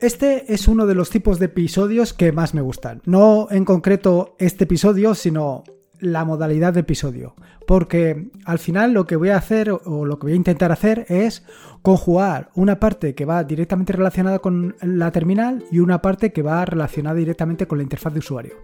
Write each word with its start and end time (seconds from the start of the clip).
Este 0.00 0.52
es 0.52 0.68
uno 0.68 0.86
de 0.86 0.94
los 0.94 1.10
tipos 1.10 1.40
de 1.40 1.46
episodios 1.46 2.12
que 2.12 2.30
más 2.30 2.54
me 2.54 2.60
gustan. 2.60 3.02
No 3.04 3.48
en 3.50 3.64
concreto 3.64 4.36
este 4.38 4.64
episodio, 4.64 5.16
sino 5.16 5.64
la 5.98 6.24
modalidad 6.24 6.72
de 6.72 6.80
episodio. 6.80 7.34
Porque 7.66 8.30
al 8.44 8.60
final 8.60 8.92
lo 8.92 9.06
que 9.06 9.16
voy 9.16 9.30
a 9.30 9.36
hacer 9.36 9.70
o 9.70 10.04
lo 10.04 10.18
que 10.18 10.26
voy 10.26 10.32
a 10.34 10.36
intentar 10.36 10.70
hacer 10.70 11.04
es 11.08 11.42
conjugar 11.82 12.50
una 12.54 12.78
parte 12.78 13.16
que 13.16 13.24
va 13.24 13.42
directamente 13.42 13.92
relacionada 13.92 14.38
con 14.38 14.76
la 14.82 15.10
terminal 15.10 15.64
y 15.72 15.80
una 15.80 16.00
parte 16.00 16.32
que 16.32 16.42
va 16.42 16.64
relacionada 16.64 17.16
directamente 17.16 17.66
con 17.66 17.78
la 17.78 17.82
interfaz 17.82 18.12
de 18.12 18.20
usuario. 18.20 18.54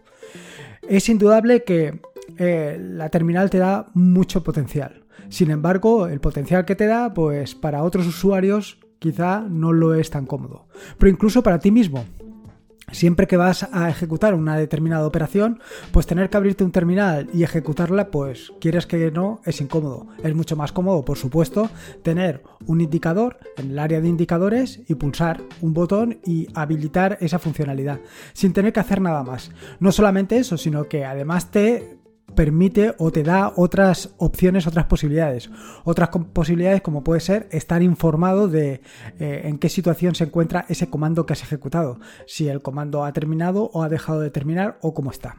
Es 0.88 1.08
indudable 1.08 1.64
que 1.64 2.00
eh, 2.38 2.78
la 2.80 3.08
terminal 3.08 3.50
te 3.50 3.58
da 3.58 3.86
mucho 3.94 4.44
potencial. 4.44 5.04
Sin 5.30 5.50
embargo, 5.50 6.06
el 6.06 6.20
potencial 6.20 6.64
que 6.64 6.76
te 6.76 6.86
da, 6.86 7.12
pues 7.12 7.56
para 7.56 7.82
otros 7.82 8.06
usuarios 8.06 8.78
quizá 9.04 9.42
no 9.46 9.70
lo 9.74 9.92
es 9.94 10.08
tan 10.08 10.24
cómodo. 10.24 10.66
Pero 10.96 11.10
incluso 11.10 11.42
para 11.42 11.58
ti 11.58 11.70
mismo, 11.70 12.06
Siempre 12.92 13.26
que 13.26 13.38
vas 13.38 13.66
a 13.72 13.88
ejecutar 13.88 14.34
una 14.34 14.58
determinada 14.58 15.06
operación, 15.06 15.58
pues 15.90 16.06
tener 16.06 16.28
que 16.28 16.36
abrirte 16.36 16.64
un 16.64 16.70
terminal 16.70 17.30
y 17.32 17.42
ejecutarla, 17.42 18.10
pues 18.10 18.52
quieres 18.60 18.86
que 18.86 19.10
no, 19.10 19.40
es 19.46 19.62
incómodo. 19.62 20.06
Es 20.22 20.34
mucho 20.34 20.54
más 20.54 20.70
cómodo, 20.70 21.02
por 21.02 21.16
supuesto, 21.16 21.70
tener 22.02 22.42
un 22.66 22.82
indicador 22.82 23.38
en 23.56 23.70
el 23.70 23.78
área 23.78 24.02
de 24.02 24.08
indicadores 24.08 24.82
y 24.86 24.94
pulsar 24.96 25.40
un 25.62 25.72
botón 25.72 26.18
y 26.26 26.46
habilitar 26.54 27.16
esa 27.22 27.38
funcionalidad, 27.38 28.00
sin 28.34 28.52
tener 28.52 28.74
que 28.74 28.80
hacer 28.80 29.00
nada 29.00 29.24
más. 29.24 29.50
No 29.80 29.90
solamente 29.90 30.36
eso, 30.36 30.58
sino 30.58 30.84
que 30.84 31.06
además 31.06 31.50
te 31.50 32.03
permite 32.34 32.94
o 32.98 33.10
te 33.12 33.22
da 33.22 33.52
otras 33.56 34.14
opciones, 34.18 34.66
otras 34.66 34.86
posibilidades. 34.86 35.50
Otras 35.84 36.10
posibilidades 36.32 36.82
como 36.82 37.04
puede 37.04 37.20
ser 37.20 37.48
estar 37.50 37.82
informado 37.82 38.48
de 38.48 38.80
eh, 39.18 39.42
en 39.44 39.58
qué 39.58 39.68
situación 39.68 40.14
se 40.14 40.24
encuentra 40.24 40.66
ese 40.68 40.90
comando 40.90 41.26
que 41.26 41.32
has 41.32 41.42
ejecutado, 41.42 42.00
si 42.26 42.48
el 42.48 42.62
comando 42.62 43.04
ha 43.04 43.12
terminado 43.12 43.70
o 43.72 43.82
ha 43.82 43.88
dejado 43.88 44.20
de 44.20 44.30
terminar 44.30 44.78
o 44.82 44.94
cómo 44.94 45.10
está. 45.10 45.36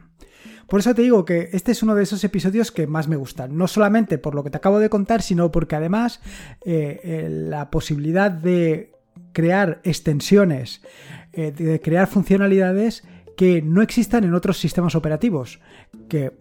Por 0.66 0.80
eso 0.80 0.94
te 0.94 1.02
digo 1.02 1.24
que 1.24 1.50
este 1.52 1.70
es 1.70 1.82
uno 1.84 1.94
de 1.94 2.02
esos 2.02 2.24
episodios 2.24 2.72
que 2.72 2.88
más 2.88 3.06
me 3.06 3.14
gustan, 3.14 3.56
no 3.56 3.68
solamente 3.68 4.18
por 4.18 4.34
lo 4.34 4.42
que 4.42 4.50
te 4.50 4.56
acabo 4.56 4.80
de 4.80 4.90
contar, 4.90 5.22
sino 5.22 5.52
porque 5.52 5.76
además 5.76 6.20
eh, 6.64 7.00
eh, 7.04 7.28
la 7.30 7.70
posibilidad 7.70 8.32
de 8.32 8.92
crear 9.32 9.80
extensiones, 9.84 10.80
de 11.32 11.80
crear 11.82 12.06
funcionalidades, 12.06 13.04
que 13.36 13.62
no 13.62 13.82
existan 13.82 14.24
en 14.24 14.34
otros 14.34 14.58
sistemas 14.58 14.94
operativos, 14.94 15.60
que 16.08 16.32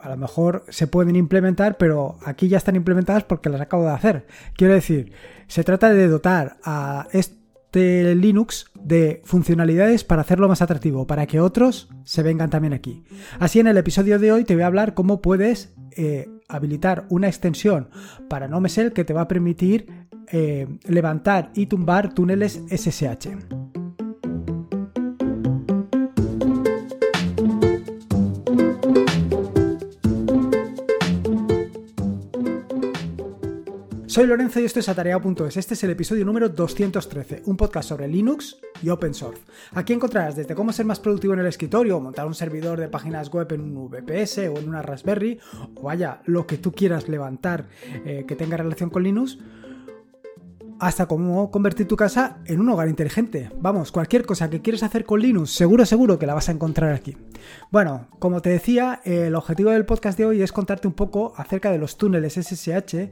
a 0.00 0.08
lo 0.08 0.16
mejor 0.16 0.64
se 0.68 0.86
pueden 0.86 1.16
implementar, 1.16 1.78
pero 1.78 2.18
aquí 2.24 2.48
ya 2.48 2.58
están 2.58 2.76
implementadas 2.76 3.24
porque 3.24 3.48
las 3.48 3.60
acabo 3.60 3.84
de 3.84 3.92
hacer. 3.92 4.26
Quiero 4.56 4.74
decir, 4.74 5.12
se 5.46 5.64
trata 5.64 5.92
de 5.92 6.08
dotar 6.08 6.58
a 6.64 7.06
este 7.12 8.14
Linux 8.16 8.66
de 8.74 9.22
funcionalidades 9.24 10.02
para 10.02 10.22
hacerlo 10.22 10.48
más 10.48 10.60
atractivo, 10.60 11.06
para 11.06 11.26
que 11.26 11.40
otros 11.40 11.88
se 12.04 12.22
vengan 12.24 12.50
también 12.50 12.72
aquí. 12.72 13.04
Así 13.38 13.60
en 13.60 13.68
el 13.68 13.78
episodio 13.78 14.18
de 14.18 14.32
hoy 14.32 14.44
te 14.44 14.54
voy 14.54 14.64
a 14.64 14.66
hablar 14.66 14.94
cómo 14.94 15.22
puedes 15.22 15.72
eh, 15.96 16.28
habilitar 16.48 17.06
una 17.10 17.28
extensión 17.28 17.90
para 18.28 18.48
NoMesel 18.48 18.92
que 18.92 19.04
te 19.04 19.12
va 19.12 19.22
a 19.22 19.28
permitir 19.28 20.08
eh, 20.32 20.66
levantar 20.84 21.52
y 21.54 21.66
tumbar 21.66 22.12
túneles 22.12 22.60
SSH. 22.70 23.59
Soy 34.20 34.26
Lorenzo 34.26 34.60
y 34.60 34.66
esto 34.66 34.80
es 34.80 34.88
Atareado.es. 34.90 35.56
Este 35.56 35.72
es 35.72 35.82
el 35.82 35.92
episodio 35.92 36.26
número 36.26 36.50
213, 36.50 37.44
un 37.46 37.56
podcast 37.56 37.88
sobre 37.88 38.06
Linux 38.06 38.58
y 38.82 38.90
Open 38.90 39.14
Source. 39.14 39.40
Aquí 39.72 39.94
encontrarás 39.94 40.36
desde 40.36 40.54
cómo 40.54 40.74
ser 40.74 40.84
más 40.84 41.00
productivo 41.00 41.32
en 41.32 41.40
el 41.40 41.46
escritorio, 41.46 41.98
montar 42.00 42.26
un 42.26 42.34
servidor 42.34 42.78
de 42.78 42.90
páginas 42.90 43.30
web 43.30 43.50
en 43.52 43.62
un 43.62 43.88
VPS 43.88 44.36
o 44.40 44.58
en 44.58 44.68
una 44.68 44.82
Raspberry, 44.82 45.40
o 45.74 45.84
vaya, 45.84 46.20
lo 46.26 46.46
que 46.46 46.58
tú 46.58 46.70
quieras 46.72 47.08
levantar 47.08 47.68
eh, 48.04 48.26
que 48.28 48.36
tenga 48.36 48.58
relación 48.58 48.90
con 48.90 49.04
Linux, 49.04 49.38
hasta 50.80 51.06
cómo 51.06 51.50
convertir 51.50 51.88
tu 51.88 51.96
casa 51.96 52.40
en 52.44 52.60
un 52.60 52.68
hogar 52.68 52.88
inteligente. 52.88 53.50
Vamos, 53.56 53.90
cualquier 53.90 54.26
cosa 54.26 54.50
que 54.50 54.60
quieres 54.60 54.82
hacer 54.82 55.06
con 55.06 55.20
Linux, 55.20 55.50
seguro, 55.50 55.86
seguro 55.86 56.18
que 56.18 56.26
la 56.26 56.34
vas 56.34 56.50
a 56.50 56.52
encontrar 56.52 56.92
aquí. 56.92 57.16
Bueno, 57.70 58.08
como 58.18 58.42
te 58.42 58.50
decía, 58.50 59.00
el 59.04 59.34
objetivo 59.34 59.70
del 59.70 59.86
podcast 59.86 60.18
de 60.18 60.26
hoy 60.26 60.42
es 60.42 60.52
contarte 60.52 60.88
un 60.88 60.94
poco 60.94 61.32
acerca 61.38 61.70
de 61.70 61.78
los 61.78 61.96
túneles 61.96 62.34
SSH 62.34 63.10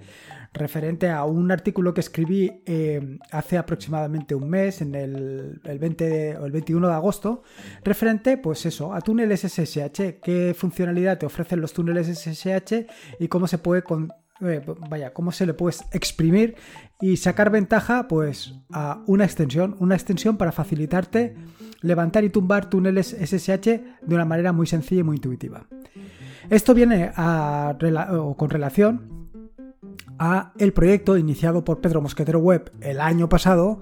referente 0.52 1.10
a 1.10 1.24
un 1.24 1.50
artículo 1.50 1.94
que 1.94 2.00
escribí 2.00 2.62
eh, 2.66 3.18
hace 3.30 3.58
aproximadamente 3.58 4.34
un 4.34 4.48
mes, 4.48 4.80
en 4.80 4.94
el, 4.94 5.60
20 5.62 6.38
o 6.38 6.46
el 6.46 6.52
21 6.52 6.88
de 6.88 6.94
agosto, 6.94 7.42
referente, 7.84 8.38
pues 8.38 8.66
eso, 8.66 8.94
a 8.94 9.00
túneles 9.00 9.40
SSH, 9.40 10.20
qué 10.22 10.54
funcionalidad 10.56 11.18
te 11.18 11.26
ofrecen 11.26 11.60
los 11.60 11.72
túneles 11.72 12.06
SSH 12.06 12.86
y 13.18 13.28
cómo 13.28 13.46
se 13.46 13.58
puede 13.58 13.82
eh, 14.40 14.62
vaya, 14.88 15.12
cómo 15.12 15.32
se 15.32 15.46
le 15.46 15.54
puede 15.54 15.76
exprimir 15.92 16.54
y 17.00 17.16
sacar 17.16 17.50
ventaja 17.50 18.06
pues 18.06 18.54
a 18.72 19.02
una 19.06 19.24
extensión, 19.24 19.76
una 19.80 19.96
extensión 19.96 20.36
para 20.36 20.52
facilitarte 20.52 21.34
levantar 21.80 22.24
y 22.24 22.30
tumbar 22.30 22.70
túneles 22.70 23.16
SSH 23.20 23.66
de 24.02 24.14
una 24.14 24.24
manera 24.24 24.52
muy 24.52 24.66
sencilla 24.66 25.00
y 25.00 25.04
muy 25.04 25.16
intuitiva. 25.16 25.66
Esto 26.50 26.74
viene 26.74 27.12
con 28.36 28.50
relación 28.50 29.17
a 30.18 30.52
el 30.58 30.72
proyecto 30.72 31.16
iniciado 31.16 31.64
por 31.64 31.80
Pedro 31.80 32.00
Mosquetero 32.00 32.38
Web 32.38 32.72
el 32.80 33.00
año 33.00 33.28
pasado, 33.28 33.80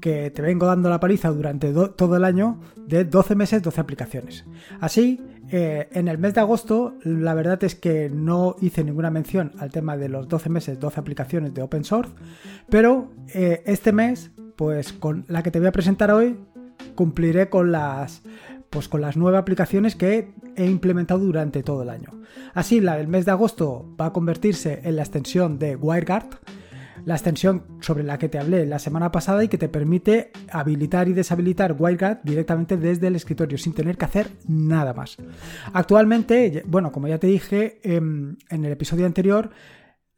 que 0.00 0.30
te 0.30 0.42
vengo 0.42 0.66
dando 0.66 0.90
la 0.90 1.00
paliza 1.00 1.30
durante 1.30 1.72
todo 1.72 2.16
el 2.16 2.24
año 2.24 2.60
de 2.76 3.04
12 3.04 3.34
meses, 3.34 3.62
12 3.62 3.80
aplicaciones. 3.80 4.44
Así, 4.80 5.20
eh, 5.50 5.88
en 5.92 6.08
el 6.08 6.18
mes 6.18 6.34
de 6.34 6.40
agosto, 6.40 6.94
la 7.04 7.34
verdad 7.34 7.62
es 7.64 7.74
que 7.74 8.10
no 8.10 8.56
hice 8.60 8.84
ninguna 8.84 9.10
mención 9.10 9.52
al 9.58 9.70
tema 9.70 9.96
de 9.96 10.08
los 10.08 10.28
12 10.28 10.50
meses, 10.50 10.80
12 10.80 11.00
aplicaciones 11.00 11.54
de 11.54 11.62
open 11.62 11.84
source, 11.84 12.12
pero 12.68 13.12
eh, 13.32 13.62
este 13.66 13.92
mes, 13.92 14.32
pues 14.56 14.92
con 14.92 15.24
la 15.28 15.42
que 15.42 15.50
te 15.50 15.58
voy 15.58 15.68
a 15.68 15.72
presentar 15.72 16.10
hoy, 16.10 16.36
cumpliré 16.94 17.48
con 17.48 17.70
las 17.72 18.22
pues 18.70 18.88
con 18.88 19.00
las 19.00 19.16
nueve 19.16 19.38
aplicaciones 19.38 19.96
que 19.96 20.32
he 20.56 20.66
implementado 20.66 21.20
durante 21.20 21.62
todo 21.62 21.82
el 21.82 21.90
año. 21.90 22.22
Así, 22.54 22.80
la 22.80 22.96
del 22.96 23.08
mes 23.08 23.24
de 23.24 23.32
agosto 23.32 23.94
va 24.00 24.06
a 24.06 24.12
convertirse 24.12 24.80
en 24.84 24.96
la 24.96 25.02
extensión 25.02 25.58
de 25.58 25.76
WireGuard, 25.76 26.40
la 27.04 27.14
extensión 27.14 27.64
sobre 27.80 28.02
la 28.02 28.18
que 28.18 28.28
te 28.28 28.38
hablé 28.38 28.66
la 28.66 28.78
semana 28.78 29.12
pasada 29.12 29.44
y 29.44 29.48
que 29.48 29.58
te 29.58 29.68
permite 29.68 30.32
habilitar 30.50 31.08
y 31.08 31.12
deshabilitar 31.12 31.76
WireGuard 31.78 32.22
directamente 32.24 32.76
desde 32.76 33.06
el 33.06 33.16
escritorio 33.16 33.58
sin 33.58 33.74
tener 33.74 33.96
que 33.96 34.06
hacer 34.06 34.28
nada 34.48 34.92
más. 34.92 35.16
Actualmente, 35.72 36.64
bueno, 36.66 36.90
como 36.90 37.08
ya 37.08 37.18
te 37.18 37.28
dije 37.28 37.80
em, 37.84 38.36
en, 38.50 38.64
el 38.64 38.72
episodio 38.72 39.06
anterior, 39.06 39.50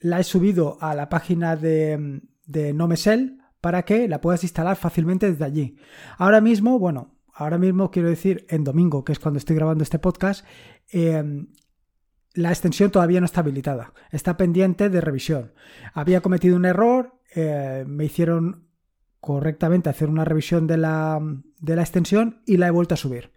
la 0.00 0.20
he 0.20 0.24
subido 0.24 0.78
a 0.80 0.94
la 0.94 1.08
página 1.08 1.56
de, 1.56 2.22
de 2.46 2.72
Nomesel 2.72 3.38
para 3.60 3.82
que 3.82 4.08
la 4.08 4.20
puedas 4.20 4.42
instalar 4.42 4.76
fácilmente 4.76 5.30
desde 5.30 5.44
allí. 5.44 5.76
Ahora 6.16 6.40
mismo, 6.40 6.78
bueno, 6.78 7.17
ahora 7.38 7.56
mismo 7.56 7.90
quiero 7.90 8.08
decir 8.08 8.46
en 8.48 8.64
domingo, 8.64 9.04
que 9.04 9.12
es 9.12 9.20
cuando 9.20 9.38
estoy 9.38 9.54
grabando 9.54 9.84
este 9.84 10.00
podcast, 10.00 10.44
eh, 10.92 11.46
la 12.34 12.50
extensión 12.50 12.90
todavía 12.90 13.20
no 13.20 13.26
está 13.26 13.40
habilitada, 13.40 13.94
está 14.10 14.36
pendiente 14.36 14.90
de 14.90 15.00
revisión. 15.00 15.52
Había 15.94 16.20
cometido 16.20 16.56
un 16.56 16.64
error, 16.64 17.20
eh, 17.34 17.84
me 17.86 18.06
hicieron 18.06 18.68
correctamente 19.20 19.88
hacer 19.88 20.08
una 20.08 20.24
revisión 20.24 20.66
de 20.66 20.78
la, 20.78 21.20
de 21.60 21.76
la, 21.76 21.82
extensión 21.82 22.42
y 22.44 22.56
la 22.56 22.66
he 22.66 22.72
vuelto 22.72 22.94
a 22.94 22.98
subir. 22.98 23.32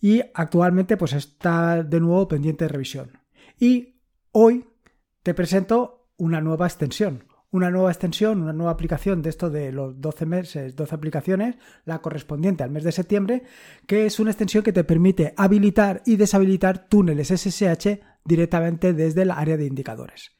Y 0.00 0.22
actualmente 0.32 0.96
pues 0.96 1.12
está 1.12 1.82
de 1.82 2.00
nuevo 2.00 2.28
pendiente 2.28 2.64
de 2.64 2.68
revisión. 2.68 3.18
Y 3.58 4.00
hoy 4.30 4.64
te 5.24 5.34
presento 5.34 6.08
una 6.16 6.40
nueva 6.40 6.66
extensión 6.66 7.24
una 7.52 7.70
nueva 7.70 7.90
extensión, 7.90 8.42
una 8.42 8.52
nueva 8.52 8.72
aplicación 8.72 9.22
de 9.22 9.30
esto 9.30 9.50
de 9.50 9.72
los 9.72 10.00
12 10.00 10.26
meses, 10.26 10.76
12 10.76 10.94
aplicaciones, 10.94 11.56
la 11.84 12.00
correspondiente 12.00 12.62
al 12.62 12.70
mes 12.70 12.84
de 12.84 12.92
septiembre, 12.92 13.42
que 13.86 14.06
es 14.06 14.20
una 14.20 14.30
extensión 14.30 14.62
que 14.62 14.72
te 14.72 14.84
permite 14.84 15.34
habilitar 15.36 16.02
y 16.06 16.16
deshabilitar 16.16 16.88
túneles 16.88 17.28
SSH 17.28 18.00
directamente 18.24 18.92
desde 18.92 19.22
el 19.22 19.30
área 19.30 19.56
de 19.56 19.66
indicadores. 19.66 20.32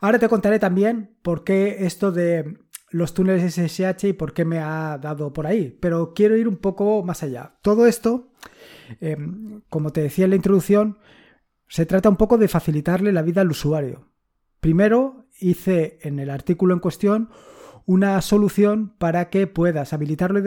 Ahora 0.00 0.18
te 0.18 0.28
contaré 0.28 0.58
también 0.58 1.16
por 1.22 1.44
qué 1.44 1.84
esto 1.84 2.12
de 2.12 2.58
los 2.90 3.12
túneles 3.12 3.54
SSH 3.54 4.08
y 4.08 4.12
por 4.12 4.32
qué 4.32 4.44
me 4.44 4.58
ha 4.58 4.98
dado 4.98 5.32
por 5.32 5.46
ahí, 5.46 5.76
pero 5.80 6.14
quiero 6.14 6.36
ir 6.36 6.48
un 6.48 6.56
poco 6.56 7.02
más 7.02 7.22
allá. 7.22 7.58
Todo 7.62 7.86
esto, 7.86 8.32
em, 9.00 9.62
como 9.68 9.92
te 9.92 10.02
decía 10.02 10.24
en 10.24 10.30
la 10.30 10.36
introducción, 10.36 10.98
se 11.68 11.86
trata 11.86 12.08
un 12.08 12.16
poco 12.16 12.38
de 12.38 12.48
facilitarle 12.48 13.12
la 13.12 13.22
vida 13.22 13.42
al 13.42 13.50
usuario. 13.50 14.08
Primero, 14.60 15.19
hice 15.40 15.98
en 16.02 16.18
el 16.18 16.30
artículo 16.30 16.74
en 16.74 16.80
cuestión 16.80 17.30
una 17.86 18.20
solución 18.22 18.94
para 18.98 19.30
que 19.30 19.46
puedas 19.46 19.92
habilitarlo 19.92 20.40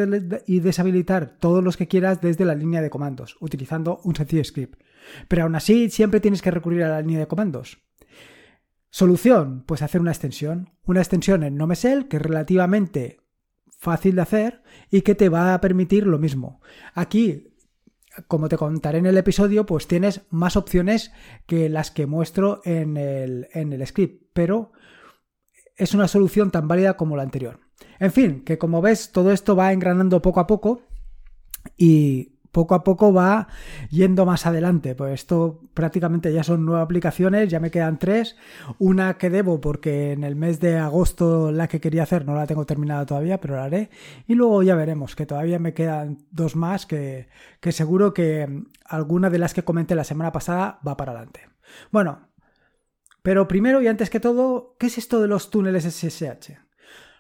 y 0.46 0.60
deshabilitar 0.60 1.38
todos 1.40 1.64
los 1.64 1.76
que 1.76 1.88
quieras 1.88 2.22
desde 2.22 2.46
la 2.46 2.56
línea 2.56 2.82
de 2.82 2.90
comandos, 2.90 3.38
utilizando 3.42 4.00
un 4.04 4.16
sencillo 4.16 4.44
script. 4.44 4.82
Pero 5.28 5.44
aún 5.44 5.56
así 5.56 5.90
siempre 5.90 6.20
tienes 6.20 6.42
que 6.42 6.52
recurrir 6.52 6.84
a 6.84 6.90
la 6.90 7.02
línea 7.02 7.20
de 7.20 7.28
comandos. 7.28 7.80
Solución, 8.90 9.64
pues 9.66 9.82
hacer 9.82 10.00
una 10.00 10.12
extensión. 10.12 10.70
Una 10.86 11.02
extensión 11.02 11.44
en 11.44 11.58
NoMesel 11.58 12.08
que 12.08 12.18
es 12.18 12.24
relativamente 12.24 13.20
fácil 13.78 14.16
de 14.16 14.22
hacer 14.22 14.64
y 14.90 15.02
que 15.02 15.16
te 15.16 15.30
va 15.30 15.54
a 15.54 15.60
permitir 15.60 16.08
lo 16.08 16.20
mismo. 16.20 16.62
Aquí 16.94 17.54
como 18.28 18.48
te 18.48 18.58
contaré 18.58 19.00
en 19.00 19.08
el 19.08 19.18
episodio, 19.18 19.66
pues 19.66 19.88
tienes 19.88 20.22
más 20.30 20.56
opciones 20.56 21.12
que 21.48 21.70
las 21.70 21.92
que 21.92 22.06
muestro 22.06 22.62
en 22.64 22.98
el, 22.98 23.48
en 23.54 23.74
el 23.74 23.86
script, 23.88 24.30
pero 24.34 24.73
es 25.76 25.94
una 25.94 26.08
solución 26.08 26.52
tan 26.52 26.68
válida 26.68 26.96
como 26.96 27.16
la 27.16 27.24
anterior. 27.24 27.60
En 28.00 28.12
fin, 28.12 28.44
que 28.44 28.58
como 28.58 28.82
ves, 28.82 29.12
todo 29.12 29.32
esto 29.32 29.56
va 29.56 29.74
engranando 29.74 30.22
poco 30.22 30.40
a 30.40 30.48
poco 30.48 30.82
y 31.78 32.34
poco 32.54 32.76
a 32.76 32.84
poco 32.84 33.12
va 33.12 33.48
yendo 33.90 34.26
más 34.26 34.46
adelante. 34.46 34.96
Pues 34.96 35.14
esto 35.16 35.62
prácticamente 35.74 36.32
ya 36.32 36.44
son 36.44 36.64
nueve 36.66 36.84
aplicaciones, 36.84 37.50
ya 37.50 37.60
me 37.60 37.72
quedan 37.72 38.00
tres. 38.00 38.38
Una 38.78 39.18
que 39.18 39.30
debo 39.30 39.60
porque 39.60 40.14
en 40.14 40.24
el 40.24 40.36
mes 40.36 40.60
de 40.60 40.78
agosto 40.78 41.52
la 41.52 41.68
que 41.68 41.82
quería 41.82 42.04
hacer 42.04 42.26
no 42.26 42.36
la 42.36 42.46
tengo 42.46 42.66
terminada 42.66 43.06
todavía, 43.06 43.42
pero 43.42 43.56
la 43.56 43.66
haré. 43.66 43.90
Y 44.28 44.36
luego 44.36 44.62
ya 44.64 44.76
veremos, 44.76 45.16
que 45.16 45.26
todavía 45.26 45.60
me 45.60 45.74
quedan 45.74 46.20
dos 46.30 46.56
más 46.56 46.86
que, 46.86 47.28
que 47.60 47.72
seguro 47.72 48.14
que 48.14 48.64
alguna 48.86 49.30
de 49.32 49.40
las 49.40 49.54
que 49.54 49.64
comenté 49.64 49.96
la 49.96 50.04
semana 50.04 50.32
pasada 50.32 50.80
va 50.88 50.96
para 50.96 51.12
adelante. 51.12 51.50
Bueno, 51.92 52.28
pero 53.24 53.48
primero 53.48 53.82
y 53.82 53.88
antes 53.88 54.10
que 54.10 54.20
todo, 54.20 54.76
¿qué 54.78 54.88
es 54.88 54.98
esto 55.00 55.22
de 55.22 55.30
los 55.30 55.50
túneles 55.50 55.86
SSH? 55.86 56.60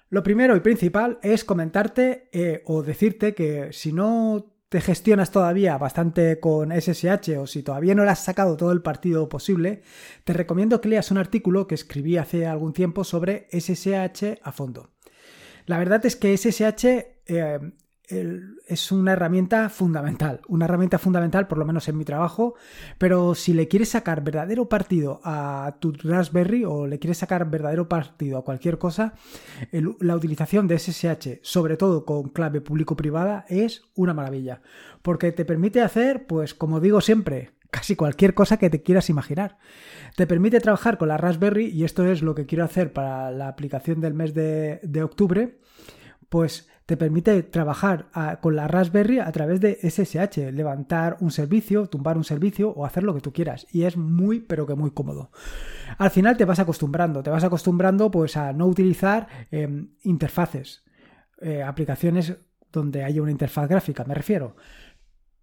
Lo 0.09 0.21
primero 0.21 0.55
y 0.55 0.59
principal 0.59 1.17
es 1.23 1.43
comentarte 1.43 2.29
eh, 2.31 2.61
o 2.65 2.83
decirte 2.83 3.33
que 3.33 3.73
si 3.73 3.93
no 3.93 4.53
te 4.69 4.81
gestionas 4.81 5.31
todavía 5.31 5.77
bastante 5.77 6.39
con 6.39 6.71
SSH 6.71 7.37
o 7.39 7.47
si 7.47 7.63
todavía 7.63 7.95
no 7.95 8.03
le 8.03 8.11
has 8.11 8.23
sacado 8.23 8.57
todo 8.57 8.71
el 8.71 8.81
partido 8.81 9.29
posible, 9.29 9.81
te 10.23 10.33
recomiendo 10.33 10.81
que 10.81 10.89
leas 10.89 11.09
un 11.09 11.17
artículo 11.19 11.67
que 11.67 11.75
escribí 11.75 12.17
hace 12.17 12.45
algún 12.45 12.73
tiempo 12.73 13.03
sobre 13.03 13.47
SSH 13.51 14.39
a 14.43 14.51
fondo. 14.51 14.91
La 15.67 15.77
verdad 15.77 16.05
es 16.05 16.15
que 16.15 16.37
SSH 16.37 16.85
eh, 17.27 17.59
es 18.07 18.91
una 18.91 19.13
herramienta 19.13 19.69
fundamental, 19.69 20.41
una 20.47 20.65
herramienta 20.65 20.99
fundamental 20.99 21.47
por 21.47 21.57
lo 21.57 21.65
menos 21.65 21.87
en 21.87 21.97
mi 21.97 22.03
trabajo, 22.03 22.55
pero 22.97 23.33
si 23.33 23.53
le 23.53 23.67
quieres 23.67 23.89
sacar 23.89 24.23
verdadero 24.23 24.67
partido 24.67 25.21
a 25.23 25.77
tu 25.79 25.93
Raspberry 25.93 26.65
o 26.65 26.85
le 26.85 26.99
quieres 26.99 27.19
sacar 27.19 27.49
verdadero 27.49 27.87
partido 27.87 28.37
a 28.37 28.43
cualquier 28.43 28.77
cosa, 28.77 29.13
la 29.71 30.15
utilización 30.15 30.67
de 30.67 30.79
SSH, 30.79 31.39
sobre 31.41 31.77
todo 31.77 32.05
con 32.05 32.29
clave 32.29 32.61
público-privada, 32.61 33.45
es 33.47 33.83
una 33.95 34.13
maravilla, 34.13 34.61
porque 35.01 35.31
te 35.31 35.45
permite 35.45 35.81
hacer, 35.81 36.27
pues 36.27 36.53
como 36.53 36.81
digo 36.81 36.99
siempre, 36.99 37.51
casi 37.71 37.95
cualquier 37.95 38.33
cosa 38.33 38.57
que 38.57 38.69
te 38.69 38.83
quieras 38.83 39.09
imaginar. 39.09 39.57
Te 40.15 40.27
permite 40.27 40.59
trabajar 40.59 40.97
con 40.97 41.07
la 41.07 41.17
Raspberry 41.17 41.67
y 41.67 41.85
esto 41.85 42.05
es 42.05 42.21
lo 42.21 42.35
que 42.35 42.45
quiero 42.45 42.65
hacer 42.65 42.93
para 42.93 43.31
la 43.31 43.47
aplicación 43.47 43.99
del 43.99 44.13
mes 44.13 44.33
de, 44.33 44.79
de 44.83 45.03
octubre, 45.03 45.57
pues 46.29 46.69
te 46.85 46.97
permite 46.97 47.43
trabajar 47.43 48.09
con 48.41 48.55
la 48.55 48.67
Raspberry 48.67 49.19
a 49.19 49.31
través 49.31 49.61
de 49.61 49.77
SSH, 49.81 50.51
levantar 50.51 51.17
un 51.21 51.31
servicio, 51.31 51.87
tumbar 51.87 52.17
un 52.17 52.25
servicio 52.25 52.71
o 52.71 52.85
hacer 52.85 53.03
lo 53.03 53.13
que 53.13 53.21
tú 53.21 53.31
quieras. 53.31 53.65
Y 53.71 53.83
es 53.83 53.95
muy, 53.95 54.41
pero 54.41 54.67
que 54.67 54.75
muy 54.75 54.91
cómodo. 54.91 55.31
Al 55.97 56.11
final 56.11 56.35
te 56.35 56.45
vas 56.45 56.59
acostumbrando, 56.59 57.23
te 57.23 57.29
vas 57.29 57.43
acostumbrando 57.43 58.11
pues 58.11 58.35
a 58.35 58.51
no 58.51 58.67
utilizar 58.67 59.27
em, 59.51 59.93
interfaces, 60.01 60.83
eh, 61.41 61.63
aplicaciones 61.63 62.35
donde 62.71 63.03
haya 63.03 63.21
una 63.21 63.31
interfaz 63.31 63.69
gráfica, 63.69 64.03
me 64.03 64.15
refiero. 64.15 64.57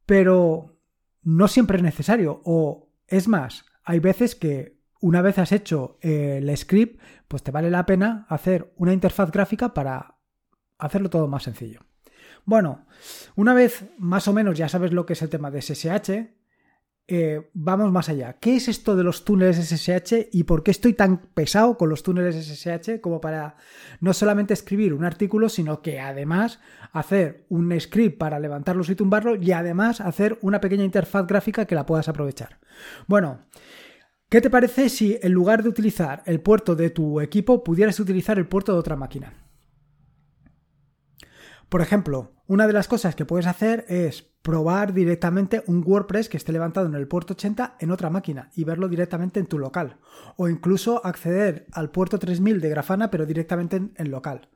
Pero 0.05 0.79
no 1.23 1.49
siempre 1.49 1.79
es 1.79 1.83
necesario. 1.83 2.43
O 2.45 2.93
es 3.07 3.29
más, 3.29 3.65
hay 3.85 3.99
veces 3.99 4.35
que 4.35 4.79
una 5.01 5.23
vez 5.23 5.39
has 5.39 5.53
hecho 5.53 5.97
el 6.03 6.55
script, 6.55 7.01
pues 7.29 7.43
te 7.43 7.51
vale 7.51 7.71
la 7.71 7.87
pena 7.87 8.27
hacer 8.29 8.75
una 8.77 8.93
interfaz 8.93 9.31
gráfica 9.31 9.73
para 9.73 10.20
hacerlo 10.81 11.11
todo 11.11 11.29
más 11.29 11.43
sencillo. 11.43 11.81
Bueno, 12.45 12.87
una 13.37 13.55
vez 13.55 13.85
más 13.99 14.27
o 14.29 14.33
menos 14.33 14.57
ya 14.57 14.69
sabes 14.69 14.93
lo 14.93 15.07
que 15.07 15.13
es 15.13 15.23
el 15.23 15.29
tema 15.29 15.51
de 15.51 15.63
SSH, 15.63 16.41
eh, 17.13 17.51
vamos 17.55 17.91
más 17.91 18.09
allá. 18.09 18.35
¿Qué 18.35 18.55
es 18.55 18.69
esto 18.69 18.95
de 18.95 19.03
los 19.03 19.25
túneles 19.25 19.57
SSH 19.57 20.29
y 20.31 20.45
por 20.45 20.63
qué 20.63 20.71
estoy 20.71 20.93
tan 20.93 21.19
pesado 21.35 21.77
con 21.77 21.89
los 21.89 22.05
túneles 22.05 22.37
SSH 22.37 23.01
como 23.01 23.21
para 23.21 23.57
no 24.01 24.13
solamente 24.15 24.55
escribir 24.55 24.95
un 24.95 25.05
artículo, 25.05 25.49
sino 25.49 25.83
que 25.83 25.99
además 25.99 26.61
hacer 26.93 27.47
un 27.49 27.79
script 27.81 28.17
para 28.17 28.39
levantarlos 28.39 28.89
y 28.91 28.95
tumbarlos 28.95 29.39
y 29.43 29.51
además 29.51 30.01
hacer 30.01 30.39
una 30.41 30.61
pequeña 30.61 30.85
interfaz 30.85 31.27
gráfica 31.27 31.65
que 31.65 31.75
la 31.75 31.85
puedas 31.85 32.09
aprovechar? 32.09 32.61
Bueno, 33.09 33.41
¿qué 34.29 34.41
te 34.41 34.49
parece 34.49 34.89
si 34.89 35.19
en 35.21 35.33
lugar 35.33 35.65
de 35.65 35.71
utilizar 35.71 36.23
el 36.27 36.41
puerto 36.41 36.77
de 36.77 36.91
tu 36.91 37.21
equipo 37.21 37.65
pudieras 37.65 37.99
utilizar 37.99 38.39
el 38.39 38.47
puerto 38.47 38.73
de 38.73 38.79
otra 38.79 38.95
máquina? 38.95 39.50
Por 41.71 41.83
ejemplo, 41.83 42.33
una 42.49 42.67
de 42.67 42.73
las 42.73 42.89
cosas 42.89 43.15
que 43.15 43.25
puedes 43.25 43.47
hacer 43.47 43.85
es 43.89 44.23
probar 44.43 44.93
directamente 44.93 45.63
un 45.69 45.85
WordPress 45.87 46.29
que 46.29 46.37
esté 46.37 46.51
levantado 46.51 46.87
en 46.87 46.97
el 46.97 47.07
puerto 47.07 47.35
80 47.35 47.77
en 47.79 47.93
otra 47.93 48.11
máquina 48.11 48.51
y 48.57 48.65
verlo 48.65 48.89
directamente 48.89 49.39
en 49.39 49.47
tu 49.47 49.57
local. 49.57 49.99
O 50.37 50.49
incluso 50.49 51.07
acceder 51.07 51.69
al 51.71 51.93
puerto 51.93 52.19
3000 52.19 52.61
de 52.61 52.69
Grafana 52.71 53.09
pero 53.09 53.25
directamente 53.25 53.77
en, 53.95 54.11
local. 54.11 54.49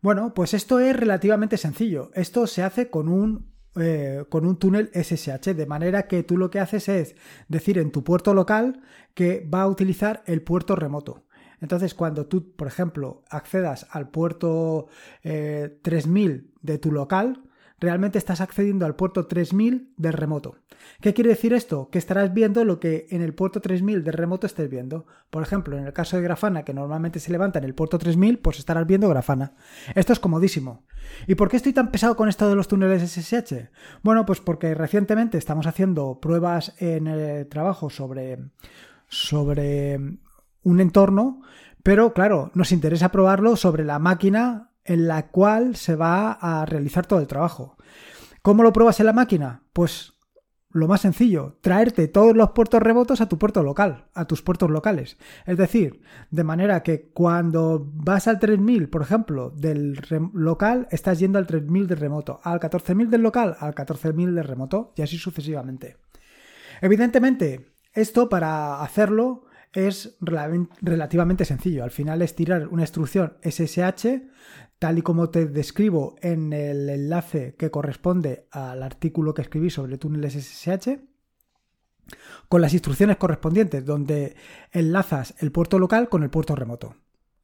Bueno, 0.00 0.32
pues 0.32 0.54
esto 0.54 0.80
es 0.80 0.96
relativamente 0.96 1.58
sencillo. 1.58 2.10
Esto 2.14 2.46
se 2.46 2.62
hace 2.62 2.88
con 2.88 3.08
un, 3.08 3.52
eh, 3.76 4.24
con 4.30 4.46
un 4.46 4.56
túnel 4.56 4.90
SSH, 4.94 5.52
de 5.52 5.66
manera 5.66 6.06
que 6.06 6.22
tú 6.22 6.38
lo 6.38 6.48
que 6.48 6.60
haces 6.60 6.88
es 6.88 7.16
decir 7.48 7.76
en 7.76 7.90
tu 7.92 8.02
puerto 8.02 8.32
local 8.32 8.80
que 9.12 9.46
va 9.52 9.60
a 9.60 9.68
utilizar 9.68 10.22
el 10.24 10.40
puerto 10.40 10.74
remoto. 10.74 11.26
Entonces, 11.60 11.94
cuando 11.94 12.26
tú, 12.26 12.52
por 12.52 12.66
ejemplo, 12.66 13.22
accedas 13.28 13.86
al 13.90 14.08
puerto 14.08 14.88
3000 15.22 16.30
eh, 16.30 16.44
de 16.62 16.78
tu 16.78 16.92
local, 16.92 17.42
realmente 17.80 18.18
estás 18.18 18.40
accediendo 18.40 18.84
al 18.84 18.94
puerto 18.94 19.26
3000 19.26 19.94
del 19.96 20.12
remoto. 20.12 20.56
¿Qué 21.00 21.14
quiere 21.14 21.30
decir 21.30 21.52
esto? 21.54 21.88
Que 21.90 21.98
estarás 21.98 22.32
viendo 22.32 22.64
lo 22.64 22.78
que 22.78 23.06
en 23.10 23.22
el 23.22 23.34
puerto 23.34 23.60
3000 23.60 24.04
del 24.04 24.12
remoto 24.12 24.46
estés 24.46 24.68
viendo. 24.68 25.06
Por 25.30 25.42
ejemplo, 25.42 25.78
en 25.78 25.86
el 25.86 25.92
caso 25.92 26.16
de 26.16 26.22
Grafana, 26.22 26.64
que 26.64 26.74
normalmente 26.74 27.20
se 27.20 27.32
levanta 27.32 27.58
en 27.58 27.64
el 27.64 27.74
puerto 27.74 27.98
3000, 27.98 28.38
pues 28.38 28.58
estarás 28.58 28.86
viendo 28.86 29.08
Grafana. 29.08 29.54
Esto 29.94 30.12
es 30.12 30.20
comodísimo. 30.20 30.84
¿Y 31.26 31.34
por 31.34 31.48
qué 31.48 31.56
estoy 31.56 31.72
tan 31.72 31.90
pesado 31.90 32.16
con 32.16 32.28
esto 32.28 32.48
de 32.48 32.54
los 32.54 32.68
túneles 32.68 33.02
SSH? 33.10 33.70
Bueno, 34.02 34.26
pues 34.26 34.40
porque 34.40 34.74
recientemente 34.74 35.38
estamos 35.38 35.66
haciendo 35.66 36.20
pruebas 36.20 36.74
en 36.78 37.06
el 37.06 37.46
trabajo 37.48 37.88
sobre, 37.88 38.38
sobre 39.08 39.98
un 40.62 40.80
entorno, 40.80 41.42
pero 41.82 42.12
claro, 42.12 42.50
nos 42.54 42.72
interesa 42.72 43.10
probarlo 43.10 43.56
sobre 43.56 43.84
la 43.84 43.98
máquina 43.98 44.70
en 44.84 45.06
la 45.08 45.28
cual 45.28 45.76
se 45.76 45.96
va 45.96 46.32
a 46.32 46.66
realizar 46.66 47.06
todo 47.06 47.20
el 47.20 47.26
trabajo. 47.26 47.76
¿Cómo 48.42 48.62
lo 48.62 48.72
pruebas 48.72 49.00
en 49.00 49.06
la 49.06 49.12
máquina? 49.12 49.62
Pues 49.72 50.14
lo 50.72 50.86
más 50.86 51.00
sencillo, 51.00 51.58
traerte 51.60 52.06
todos 52.06 52.36
los 52.36 52.50
puertos 52.50 52.80
remotos 52.80 53.20
a 53.20 53.28
tu 53.28 53.38
puerto 53.38 53.62
local, 53.62 54.06
a 54.14 54.26
tus 54.26 54.40
puertos 54.40 54.70
locales. 54.70 55.18
Es 55.44 55.58
decir, 55.58 56.00
de 56.30 56.44
manera 56.44 56.82
que 56.82 57.10
cuando 57.10 57.90
vas 57.92 58.28
al 58.28 58.38
3000, 58.38 58.88
por 58.88 59.02
ejemplo, 59.02 59.50
del 59.50 60.00
local, 60.32 60.86
estás 60.92 61.18
yendo 61.18 61.38
al 61.38 61.46
3000 61.46 61.88
del 61.88 61.98
remoto, 61.98 62.40
al 62.44 62.60
14000 62.60 63.10
del 63.10 63.22
local, 63.22 63.56
al 63.58 63.74
14000 63.74 64.34
del 64.34 64.44
remoto, 64.44 64.92
y 64.96 65.02
así 65.02 65.18
sucesivamente. 65.18 65.96
Evidentemente, 66.80 67.72
esto 67.92 68.28
para 68.28 68.80
hacerlo 68.80 69.46
es 69.72 70.16
relativamente 70.20 71.44
sencillo. 71.44 71.84
Al 71.84 71.90
final 71.90 72.22
es 72.22 72.34
tirar 72.34 72.68
una 72.68 72.82
instrucción 72.82 73.36
SSH, 73.42 74.22
tal 74.78 74.98
y 74.98 75.02
como 75.02 75.30
te 75.30 75.46
describo 75.46 76.16
en 76.22 76.52
el 76.52 76.88
enlace 76.88 77.54
que 77.56 77.70
corresponde 77.70 78.46
al 78.50 78.82
artículo 78.82 79.34
que 79.34 79.42
escribí 79.42 79.70
sobre 79.70 79.98
túneles 79.98 80.34
SSH, 80.34 80.98
con 82.48 82.60
las 82.60 82.72
instrucciones 82.72 83.16
correspondientes, 83.16 83.84
donde 83.84 84.34
enlazas 84.72 85.34
el 85.38 85.52
puerto 85.52 85.78
local 85.78 86.08
con 86.08 86.22
el 86.24 86.30
puerto 86.30 86.56
remoto. 86.56 86.96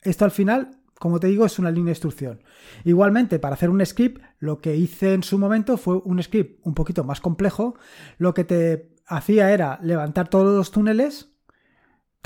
Esto 0.02 0.24
al 0.24 0.32
final 0.32 0.80
como 0.98 1.20
te 1.20 1.26
digo, 1.26 1.44
es 1.44 1.58
una 1.58 1.70
línea 1.70 1.86
de 1.86 1.90
instrucción. 1.90 2.42
Igualmente, 2.84 3.38
para 3.38 3.54
hacer 3.54 3.68
un 3.68 3.84
script, 3.84 4.22
lo 4.38 4.60
que 4.60 4.76
hice 4.76 5.12
en 5.12 5.22
su 5.22 5.38
momento 5.38 5.76
fue 5.76 5.98
un 5.98 6.22
script 6.22 6.60
un 6.64 6.74
poquito 6.74 7.04
más 7.04 7.20
complejo. 7.20 7.74
Lo 8.16 8.32
que 8.32 8.44
te 8.44 8.94
hacía 9.06 9.52
era 9.52 9.78
levantar 9.82 10.28
todos 10.28 10.56
los 10.56 10.70
túneles 10.70 11.35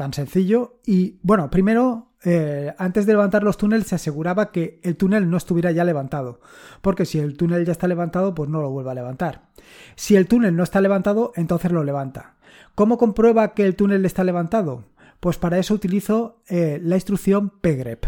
Tan 0.00 0.14
sencillo. 0.14 0.80
Y 0.86 1.18
bueno, 1.22 1.50
primero, 1.50 2.14
eh, 2.24 2.72
antes 2.78 3.04
de 3.04 3.12
levantar 3.12 3.42
los 3.42 3.58
túneles, 3.58 3.86
se 3.86 3.96
aseguraba 3.96 4.50
que 4.50 4.80
el 4.82 4.96
túnel 4.96 5.28
no 5.28 5.36
estuviera 5.36 5.72
ya 5.72 5.84
levantado. 5.84 6.40
Porque 6.80 7.04
si 7.04 7.18
el 7.18 7.36
túnel 7.36 7.66
ya 7.66 7.72
está 7.72 7.86
levantado, 7.86 8.34
pues 8.34 8.48
no 8.48 8.62
lo 8.62 8.70
vuelve 8.70 8.92
a 8.92 8.94
levantar. 8.94 9.50
Si 9.96 10.16
el 10.16 10.26
túnel 10.26 10.56
no 10.56 10.62
está 10.62 10.80
levantado, 10.80 11.32
entonces 11.36 11.70
lo 11.70 11.84
levanta. 11.84 12.36
¿Cómo 12.74 12.96
comprueba 12.96 13.52
que 13.52 13.66
el 13.66 13.76
túnel 13.76 14.06
está 14.06 14.24
levantado? 14.24 14.86
Pues 15.20 15.36
para 15.36 15.58
eso 15.58 15.74
utilizo 15.74 16.40
eh, 16.48 16.80
la 16.82 16.94
instrucción 16.94 17.50
pgrep. 17.60 18.06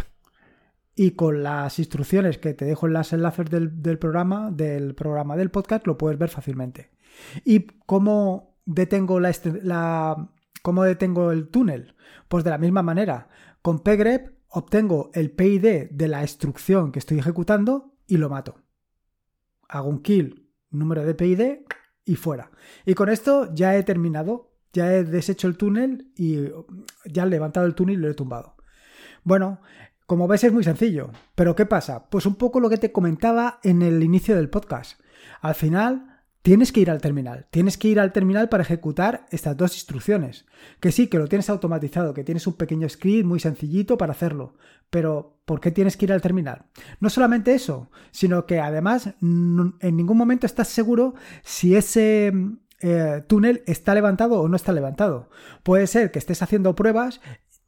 Y 0.97 1.11
con 1.11 1.43
las 1.43 1.79
instrucciones 1.79 2.39
que 2.39 2.55
te 2.55 2.65
dejo 2.65 2.87
en 2.87 2.95
las 2.95 3.13
enlaces 3.13 3.51
del, 3.51 3.99
programa, 3.99 4.51
del 4.51 4.95
programa 4.95 5.37
del 5.37 5.51
podcast, 5.51 5.87
lo 5.87 5.99
puedes 5.99 6.19
ver 6.19 6.31
fácilmente. 6.31 6.89
¿Y 7.45 7.67
cómo 7.85 8.57
detengo 8.65 9.21
la, 9.21 9.35
la 9.63 10.31
¿Cómo 10.63 10.85
detengo 10.85 11.33
el 11.33 11.49
túnel? 11.49 11.95
Pues 12.29 12.45
de 12.45 12.51
la 12.51 12.59
misma 12.59 12.83
manera. 12.83 13.29
Con 13.63 13.81
pgrep 13.81 14.33
obtengo 14.49 15.11
el 15.15 15.31
PID 15.31 15.91
de 15.91 16.09
la 16.09 16.23
instrucción 16.23 16.93
que 16.93 16.99
estoy 16.99 17.19
ejecutando 17.19 17.95
y 18.07 18.17
lo 18.17 18.29
mato. 18.29 18.61
Hago 19.69 19.89
un 19.89 20.03
kill, 20.03 20.49
número 20.71 21.05
de 21.05 21.15
PID 21.15 21.41
y 22.05 22.17
fuera. 22.17 22.51
Y 22.85 22.95
con 22.95 23.09
esto 23.09 23.53
ya 23.55 23.77
he 23.77 23.83
terminado, 23.83 24.53
ya 24.73 24.93
he 24.95 25.05
deshecho 25.05 25.49
el 25.49 25.57
túnel 25.57 26.13
y 26.17 26.49
ya 27.07 27.25
he 27.25 27.27
levantado 27.27 27.67
el 27.67 27.75
túnel 27.75 27.97
y 27.97 28.03
lo 28.03 28.11
he 28.11 28.15
tumbado. 28.15 28.57
Bueno, 29.25 29.61
como 30.07 30.29
ves 30.29 30.45
es 30.45 30.53
muy 30.53 30.65
sencillo, 30.65 31.11
pero 31.35 31.57
¿qué 31.57 31.65
pasa? 31.65 32.09
Pues 32.11 32.27
un 32.27 32.35
poco 32.35 32.61
lo 32.61 32.69
que 32.69 32.77
te 32.77 32.93
comentaba 32.93 33.61
en 33.63 33.83
el 33.83 34.03
inicio 34.03 34.37
del 34.37 34.51
podcast. 34.51 35.01
Al 35.41 35.55
final 35.55 36.12
tienes 36.43 36.73
que 36.73 36.81
ir 36.81 36.91
al 36.91 37.01
terminal, 37.01 37.47
tienes 37.51 37.79
que 37.79 37.89
ir 37.89 37.99
al 37.99 38.13
terminal 38.13 38.49
para 38.49 38.63
ejecutar 38.63 39.27
estas 39.31 39.57
dos 39.57 39.75
instrucciones. 39.75 40.45
Que 40.81 40.93
sí, 40.93 41.07
que 41.07 41.19
lo 41.19 41.29
tienes 41.29 41.49
automatizado, 41.51 42.15
que 42.15 42.25
tienes 42.25 42.47
un 42.47 42.55
pequeño 42.55 42.89
script 42.89 43.27
muy 43.27 43.41
sencillito 43.41 43.97
para 43.97 44.13
hacerlo, 44.13 44.55
pero 44.91 45.39
¿por 45.45 45.61
qué 45.61 45.71
tienes 45.71 45.97
que 45.97 46.07
ir 46.07 46.13
al 46.13 46.23
terminal? 46.23 46.67
No 47.01 47.11
solamente 47.11 47.55
eso, 47.55 47.91
sino 48.11 48.47
que 48.47 48.61
además 48.61 49.15
en 49.21 49.97
ningún 49.97 50.19
momento 50.19 50.47
estás 50.47 50.69
seguro 50.69 51.15
si 51.43 51.77
ese 51.77 52.33
eh, 52.81 53.23
túnel 53.29 53.63
está 53.67 53.95
levantado 53.95 54.41
o 54.41 54.49
no 54.49 54.57
está 54.57 54.73
levantado. 54.73 55.31
Puede 55.63 55.87
ser 55.87 56.11
que 56.11 56.19
estés 56.19 56.43
haciendo 56.43 56.75
pruebas 56.75 57.21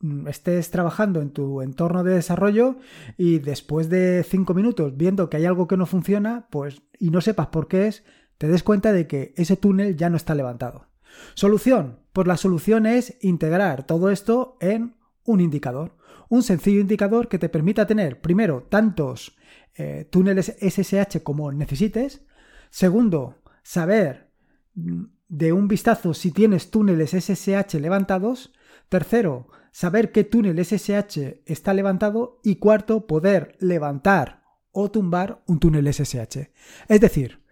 Mm, 0.05 0.29
estés 0.29 0.71
trabajando 0.71 1.23
en 1.23 1.31
tu 1.31 1.63
entorno 1.63 2.05
de 2.05 2.13
desarrollo 2.13 2.77
y 3.17 3.39
después 3.39 3.89
de 3.89 4.23
cinco 4.29 4.53
minutos 4.53 4.99
viendo 4.99 5.31
que 5.31 5.39
hay 5.39 5.47
algo 5.47 5.67
que 5.67 5.79
no 5.79 5.87
funciona, 5.87 6.47
pues 6.51 6.83
y 6.99 7.09
no 7.09 7.23
sepas 7.23 7.47
por 7.47 7.69
qué 7.69 7.87
es, 7.87 8.05
te 8.39 8.49
des 8.49 8.63
cuenta 8.63 8.93
de 8.93 9.07
que 9.07 9.33
ese 9.37 9.57
túnel 9.57 9.97
ya 9.97 10.11
no 10.11 10.17
está 10.17 10.35
levantado. 10.35 10.89
Solución, 11.35 12.01
pues 12.13 12.27
la 12.27 12.37
solución 12.37 12.87
es 12.87 13.17
integrar 13.21 13.87
todo 13.87 14.11
esto 14.11 14.57
en 14.61 14.97
un 15.25 15.41
indicador, 15.41 15.97
un 16.29 16.43
sencillo 16.43 16.81
indicador 16.81 17.29
que 17.29 17.39
te 17.39 17.49
permita 17.49 17.87
tener 17.87 18.21
primero 18.21 18.67
tantos 18.69 19.37
eh, 19.75 20.07
túneles 20.11 20.57
SSH 20.61 21.23
como 21.23 21.51
necesites, 21.53 22.25
segundo, 22.71 23.43
saber 23.63 24.31
mm, 24.75 25.05
de 25.29 25.53
un 25.53 25.69
vistazo 25.69 26.15
si 26.15 26.31
tienes 26.31 26.71
túneles 26.71 27.11
SSH 27.11 27.81
levantados, 27.81 28.53
tercero, 28.89 29.49
saber 29.73 30.13
qué 30.13 30.25
túnel 30.25 30.65
SSH 30.65 31.43
está 31.47 31.75
levantado 31.75 32.41
y 32.45 32.57
cuarto, 32.57 33.07
poder 33.07 33.57
levantar 33.59 34.45
o 34.71 34.91
tumbar 34.91 35.43
un 35.47 35.59
túnel 35.59 35.93
SSH. 35.93 36.51
Es 36.89 37.01
decir, 37.01 37.44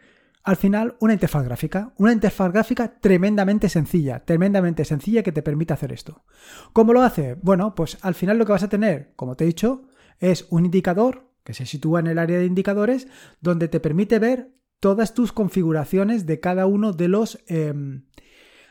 al 0.44 0.56
final 0.56 0.96
una 1.00 1.12
interfaz 1.12 1.44
gráfica, 1.44 1.92
una 1.99 2.12
interfaz 2.12 2.52
gráfica 2.52 2.99
tremendamente 3.00 3.68
sencilla, 3.68 4.25
tremendamente 4.25 4.84
sencilla 4.84 5.22
que 5.22 5.32
te 5.32 5.42
permite 5.42 5.72
hacer 5.72 5.92
esto. 5.92 6.25
¿Cómo 6.72 6.92
lo 6.92 7.02
hace? 7.02 7.34
Bueno, 7.42 7.75
pues 7.75 7.99
al 8.02 8.14
final 8.14 8.38
lo 8.38 8.46
que 8.46 8.52
vas 8.52 8.62
a 8.62 8.68
tener, 8.68 9.12
como 9.14 9.37
te 9.37 9.44
he 9.44 9.46
dicho, 9.46 9.88
es 10.18 10.46
un 10.50 10.64
indicador 10.64 11.30
que 11.44 11.54
se 11.54 11.66
sitúa 11.66 12.00
en 12.00 12.08
el 12.08 12.18
área 12.18 12.38
de 12.38 12.46
indicadores 12.46 13.08
donde 13.40 13.68
te 13.68 13.80
permite 13.80 14.18
ver 14.18 14.52
todas 14.80 15.14
tus 15.14 15.32
configuraciones 15.32 16.26
de 16.26 16.40
cada 16.40 16.66
uno 16.66 16.92
de 16.92 17.08
los, 17.08 17.38
em, 17.46 18.06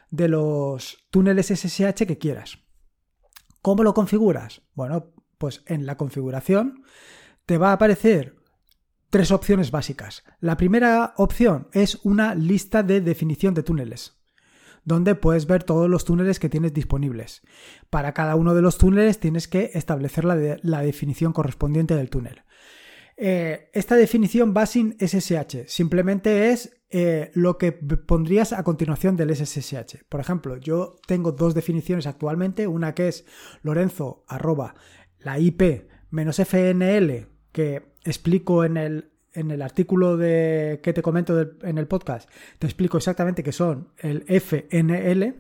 de 0.10 0.28
los 0.28 1.08
túneles 1.10 1.52
SSH 1.52 2.06
que 2.06 2.18
quieras. 2.18 2.60
¿Cómo 3.62 3.84
lo 3.84 3.94
configuras? 3.94 4.62
Bueno, 4.74 5.14
pues 5.38 5.64
en 5.68 5.86
la 5.86 5.96
configuración 5.96 6.84
te 7.46 7.58
va 7.58 7.70
a 7.70 7.74
aparecer 7.74 8.41
tres 9.12 9.30
opciones 9.32 9.70
básicas. 9.70 10.24
La 10.40 10.58
primera 10.58 11.14
opción 11.18 11.68
es 11.74 12.00
una 12.04 12.34
lista 12.34 12.82
de 12.82 13.02
definición 13.02 13.54
de 13.54 13.62
túneles 13.62 14.18
donde 14.84 15.14
puedes 15.14 15.46
ver 15.46 15.64
todos 15.64 15.88
los 15.88 16.06
túneles 16.06 16.40
que 16.40 16.50
tienes 16.50 16.74
disponibles. 16.74 17.44
Para 17.92 18.14
cada 18.14 18.36
uno 18.36 18.56
de 18.56 18.64
los 18.64 18.80
túneles 18.80 19.20
tienes 19.20 19.48
que 19.48 19.70
establecer 19.76 20.26
la, 20.26 20.58
la 20.64 20.82
definición 20.82 21.34
correspondiente 21.34 21.96
del 21.96 22.10
túnel. 22.10 22.42
Eh, 23.16 23.70
esta 23.74 23.96
definición 23.96 24.56
va 24.58 24.66
sin 24.66 24.98
SSH, 25.00 25.68
simplemente 25.68 26.50
es 26.50 26.82
eh, 26.90 27.30
lo 27.36 27.60
que 27.60 27.72
pondrías 27.72 28.52
a 28.52 28.64
continuación 28.64 29.16
del 29.16 29.36
SSH. 29.36 30.06
Por 30.10 30.20
ejemplo, 30.20 30.58
yo 30.58 30.96
tengo 31.06 31.32
dos 31.32 31.54
definiciones 31.54 32.08
actualmente, 32.08 32.66
una 32.66 32.96
que 32.96 33.10
es 33.10 33.26
Lorenzo 33.62 34.24
arroba 34.28 34.74
la 35.20 35.38
IP 35.38 35.88
menos 36.10 36.40
FNL 36.40 37.28
que 37.52 37.91
explico 38.04 38.64
en 38.64 38.78
el, 38.78 39.12
en 39.34 39.52
el 39.52 39.62
artículo 39.62 40.18
de, 40.18 40.80
que 40.84 40.94
te 40.94 41.02
comento 41.02 41.40
en 41.62 41.78
el 41.78 41.88
podcast, 41.88 42.30
te 42.60 42.68
explico 42.68 42.98
exactamente 42.98 43.44
qué 43.44 43.52
son 43.52 43.90
el 43.98 44.24
FNL 44.28 45.36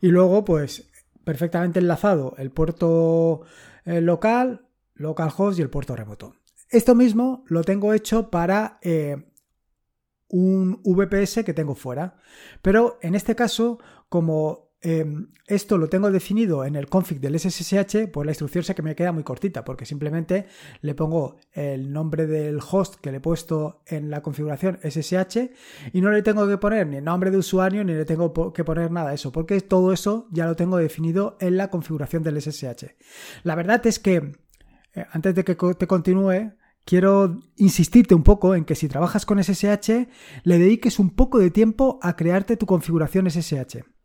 y 0.00 0.08
luego 0.08 0.44
pues 0.44 0.90
perfectamente 1.24 1.80
enlazado 1.80 2.34
el 2.38 2.50
puerto 2.50 3.42
eh, 3.84 4.00
local, 4.00 4.66
localhost 4.94 5.58
y 5.58 5.62
el 5.62 5.70
puerto 5.70 5.96
remoto. 5.96 6.34
Esto 6.70 6.94
mismo 6.94 7.44
lo 7.46 7.62
tengo 7.62 7.92
hecho 7.92 8.30
para 8.30 8.78
eh, 8.82 9.16
un 10.28 10.80
VPS 10.84 11.44
que 11.44 11.54
tengo 11.54 11.74
fuera. 11.74 12.16
Pero 12.62 12.98
en 13.02 13.14
este 13.14 13.34
caso, 13.34 13.78
como 14.08 14.65
em, 14.86 15.26
esto 15.48 15.78
lo 15.78 15.88
tengo 15.88 16.12
definido 16.12 16.64
en 16.64 16.76
el 16.76 16.86
config 16.86 17.18
del 17.18 17.36
SSH, 17.36 18.06
pues 18.12 18.24
la 18.24 18.30
instrucción 18.30 18.62
sé 18.62 18.76
que 18.76 18.82
me 18.82 18.94
queda 18.94 19.10
muy 19.10 19.24
cortita, 19.24 19.64
porque 19.64 19.84
simplemente 19.84 20.46
le 20.80 20.94
pongo 20.94 21.38
el 21.52 21.92
nombre 21.92 22.28
del 22.28 22.60
host 22.60 22.94
que 23.00 23.10
le 23.10 23.16
he 23.16 23.20
puesto 23.20 23.82
en 23.86 24.10
la 24.10 24.22
configuración 24.22 24.78
SSH 24.82 25.50
y 25.92 26.00
no 26.00 26.12
le 26.12 26.22
tengo 26.22 26.46
que 26.46 26.56
poner 26.58 26.86
ni 26.86 27.00
nombre 27.00 27.32
de 27.32 27.38
usuario 27.38 27.82
ni 27.82 27.94
le 27.94 28.04
tengo 28.04 28.52
que 28.52 28.62
poner 28.62 28.92
nada 28.92 29.08
de 29.08 29.16
eso, 29.16 29.32
porque 29.32 29.60
todo 29.60 29.92
eso 29.92 30.28
ya 30.30 30.46
lo 30.46 30.54
tengo 30.54 30.76
definido 30.76 31.36
en 31.40 31.56
la 31.56 31.68
configuración 31.68 32.22
del 32.22 32.40
SSH. 32.40 32.94
La 33.42 33.56
verdad 33.56 33.84
es 33.88 33.98
que 33.98 34.16
eh, 34.94 35.04
antes 35.10 35.34
de 35.34 35.42
que 35.42 35.56
te 35.56 35.86
continúe, 35.88 36.52
quiero 36.84 37.40
insistirte 37.56 38.14
un 38.14 38.22
poco 38.22 38.54
en 38.54 38.64
que 38.64 38.76
si 38.76 38.86
trabajas 38.86 39.26
con 39.26 39.42
SSH, 39.42 40.06
le 40.44 40.58
dediques 40.58 41.00
un 41.00 41.10
poco 41.10 41.40
de 41.40 41.50
tiempo 41.50 41.98
a 42.02 42.14
crearte 42.14 42.56
tu 42.56 42.66
configuración 42.66 43.28
SSH. 43.28 43.95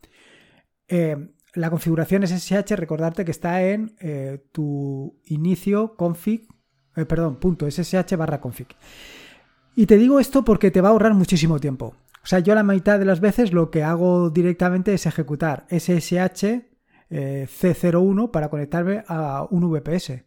Eh, 0.91 1.17
la 1.53 1.69
configuración 1.69 2.25
SSH, 2.27 2.75
recordarte 2.75 3.25
que 3.25 3.31
está 3.31 3.63
en 3.63 3.95
eh, 3.99 4.45
tu 4.51 5.19
inicio 5.25 5.95
config, 5.95 6.47
perdón, 7.07 7.37
punto 7.37 7.69
ssh 7.69 8.15
barra 8.15 8.39
config. 8.39 8.67
Y 9.75 9.85
te 9.85 9.97
digo 9.97 10.19
esto 10.19 10.43
porque 10.43 10.69
te 10.69 10.81
va 10.81 10.89
a 10.89 10.91
ahorrar 10.91 11.13
muchísimo 11.13 11.59
tiempo. 11.59 11.95
O 12.23 12.27
sea, 12.27 12.39
yo 12.39 12.53
la 12.53 12.63
mitad 12.63 12.99
de 12.99 13.05
las 13.05 13.21
veces 13.21 13.53
lo 13.53 13.71
que 13.71 13.83
hago 13.83 14.29
directamente 14.29 14.93
es 14.93 15.05
ejecutar 15.05 15.65
SSH 15.69 16.67
C01 17.09 18.31
para 18.31 18.49
conectarme 18.49 19.03
a 19.07 19.47
un 19.49 19.69
VPS. 19.69 20.23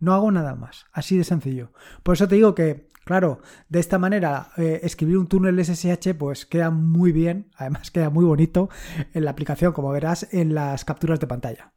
No 0.00 0.14
hago 0.14 0.30
nada 0.30 0.54
más, 0.54 0.86
así 0.92 1.16
de 1.16 1.24
sencillo. 1.24 1.72
Por 2.02 2.14
eso 2.14 2.28
te 2.28 2.34
digo 2.34 2.54
que, 2.54 2.85
claro, 3.06 3.40
de 3.68 3.78
esta 3.78 3.98
manera 3.98 4.50
eh, 4.56 4.80
escribir 4.82 5.16
un 5.16 5.28
túnel 5.28 5.64
SSH 5.64 6.14
pues 6.18 6.44
queda 6.44 6.70
muy 6.70 7.12
bien, 7.12 7.50
además 7.56 7.90
queda 7.90 8.10
muy 8.10 8.24
bonito 8.24 8.68
en 9.14 9.24
la 9.24 9.30
aplicación, 9.30 9.72
como 9.72 9.90
verás 9.90 10.26
en 10.32 10.54
las 10.54 10.84
capturas 10.84 11.20
de 11.20 11.28
pantalla. 11.28 11.72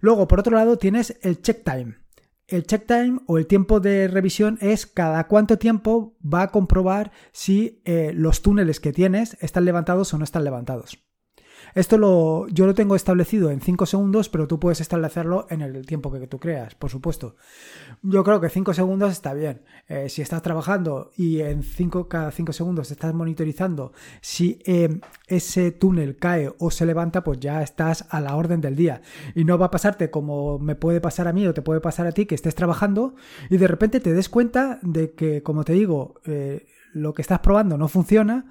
Luego, 0.00 0.28
por 0.28 0.40
otro 0.40 0.56
lado, 0.56 0.76
tienes 0.76 1.18
el 1.22 1.40
check 1.40 1.64
time. 1.64 1.96
El 2.46 2.66
check 2.66 2.86
time 2.86 3.20
o 3.26 3.38
el 3.38 3.46
tiempo 3.46 3.80
de 3.80 4.06
revisión 4.06 4.58
es 4.60 4.86
cada 4.86 5.26
cuánto 5.26 5.56
tiempo 5.56 6.18
va 6.22 6.42
a 6.42 6.50
comprobar 6.50 7.10
si 7.32 7.80
eh, 7.86 8.12
los 8.14 8.42
túneles 8.42 8.78
que 8.78 8.92
tienes 8.92 9.38
están 9.40 9.64
levantados 9.64 10.12
o 10.12 10.18
no 10.18 10.24
están 10.24 10.44
levantados. 10.44 11.02
Esto 11.74 11.98
lo, 11.98 12.46
yo 12.48 12.66
lo 12.66 12.74
tengo 12.74 12.94
establecido 12.94 13.50
en 13.50 13.60
5 13.60 13.86
segundos, 13.86 14.28
pero 14.28 14.46
tú 14.46 14.60
puedes 14.60 14.80
establecerlo 14.80 15.46
en 15.50 15.60
el 15.60 15.84
tiempo 15.86 16.12
que 16.12 16.26
tú 16.26 16.38
creas, 16.38 16.74
por 16.76 16.90
supuesto. 16.90 17.34
Yo 18.02 18.22
creo 18.22 18.40
que 18.40 18.48
5 18.48 18.74
segundos 18.74 19.10
está 19.12 19.34
bien. 19.34 19.62
Eh, 19.88 20.08
si 20.08 20.22
estás 20.22 20.40
trabajando 20.42 21.10
y 21.16 21.40
en 21.40 21.62
cinco, 21.62 22.08
cada 22.08 22.30
5 22.30 22.52
segundos 22.52 22.90
estás 22.90 23.12
monitorizando 23.12 23.92
si 24.20 24.60
eh, 24.64 25.00
ese 25.26 25.72
túnel 25.72 26.16
cae 26.16 26.52
o 26.58 26.70
se 26.70 26.86
levanta, 26.86 27.24
pues 27.24 27.40
ya 27.40 27.62
estás 27.62 28.06
a 28.10 28.20
la 28.20 28.36
orden 28.36 28.60
del 28.60 28.76
día. 28.76 29.02
Y 29.34 29.44
no 29.44 29.58
va 29.58 29.66
a 29.66 29.70
pasarte 29.70 30.10
como 30.10 30.58
me 30.58 30.76
puede 30.76 31.00
pasar 31.00 31.26
a 31.26 31.32
mí 31.32 31.46
o 31.46 31.54
te 31.54 31.62
puede 31.62 31.80
pasar 31.80 32.06
a 32.06 32.12
ti, 32.12 32.26
que 32.26 32.36
estés 32.36 32.54
trabajando 32.54 33.14
y 33.50 33.56
de 33.56 33.66
repente 33.66 34.00
te 34.00 34.12
des 34.12 34.28
cuenta 34.28 34.78
de 34.82 35.12
que, 35.12 35.42
como 35.42 35.64
te 35.64 35.72
digo, 35.72 36.20
eh, 36.24 36.66
lo 36.92 37.14
que 37.14 37.22
estás 37.22 37.40
probando 37.40 37.76
no 37.76 37.88
funciona 37.88 38.46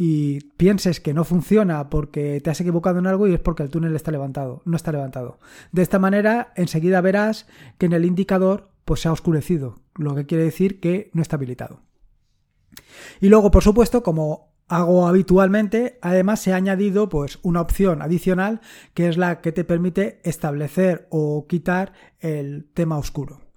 y 0.00 0.38
pienses 0.56 1.00
que 1.00 1.12
no 1.12 1.24
funciona 1.24 1.90
porque 1.90 2.40
te 2.40 2.50
has 2.50 2.60
equivocado 2.60 3.00
en 3.00 3.08
algo 3.08 3.26
y 3.26 3.34
es 3.34 3.40
porque 3.40 3.64
el 3.64 3.68
túnel 3.68 3.96
está 3.96 4.12
levantado, 4.12 4.62
no 4.64 4.76
está 4.76 4.92
levantado. 4.92 5.40
De 5.72 5.82
esta 5.82 5.98
manera, 5.98 6.52
enseguida 6.54 7.00
verás 7.00 7.48
que 7.78 7.86
en 7.86 7.92
el 7.92 8.04
indicador 8.04 8.70
pues 8.84 9.00
se 9.00 9.08
ha 9.08 9.12
oscurecido, 9.12 9.80
lo 9.96 10.14
que 10.14 10.24
quiere 10.24 10.44
decir 10.44 10.78
que 10.78 11.10
no 11.14 11.20
está 11.20 11.34
habilitado. 11.34 11.82
Y 13.20 13.28
luego, 13.28 13.50
por 13.50 13.64
supuesto, 13.64 14.04
como 14.04 14.54
hago 14.68 15.08
habitualmente, 15.08 15.98
además 16.00 16.40
se 16.40 16.52
ha 16.52 16.56
añadido 16.56 17.08
pues 17.08 17.40
una 17.42 17.60
opción 17.60 18.00
adicional 18.00 18.60
que 18.94 19.08
es 19.08 19.16
la 19.16 19.40
que 19.40 19.50
te 19.50 19.64
permite 19.64 20.20
establecer 20.22 21.08
o 21.10 21.46
quitar 21.48 21.92
el 22.20 22.70
tema 22.72 22.98
oscuro. 22.98 23.47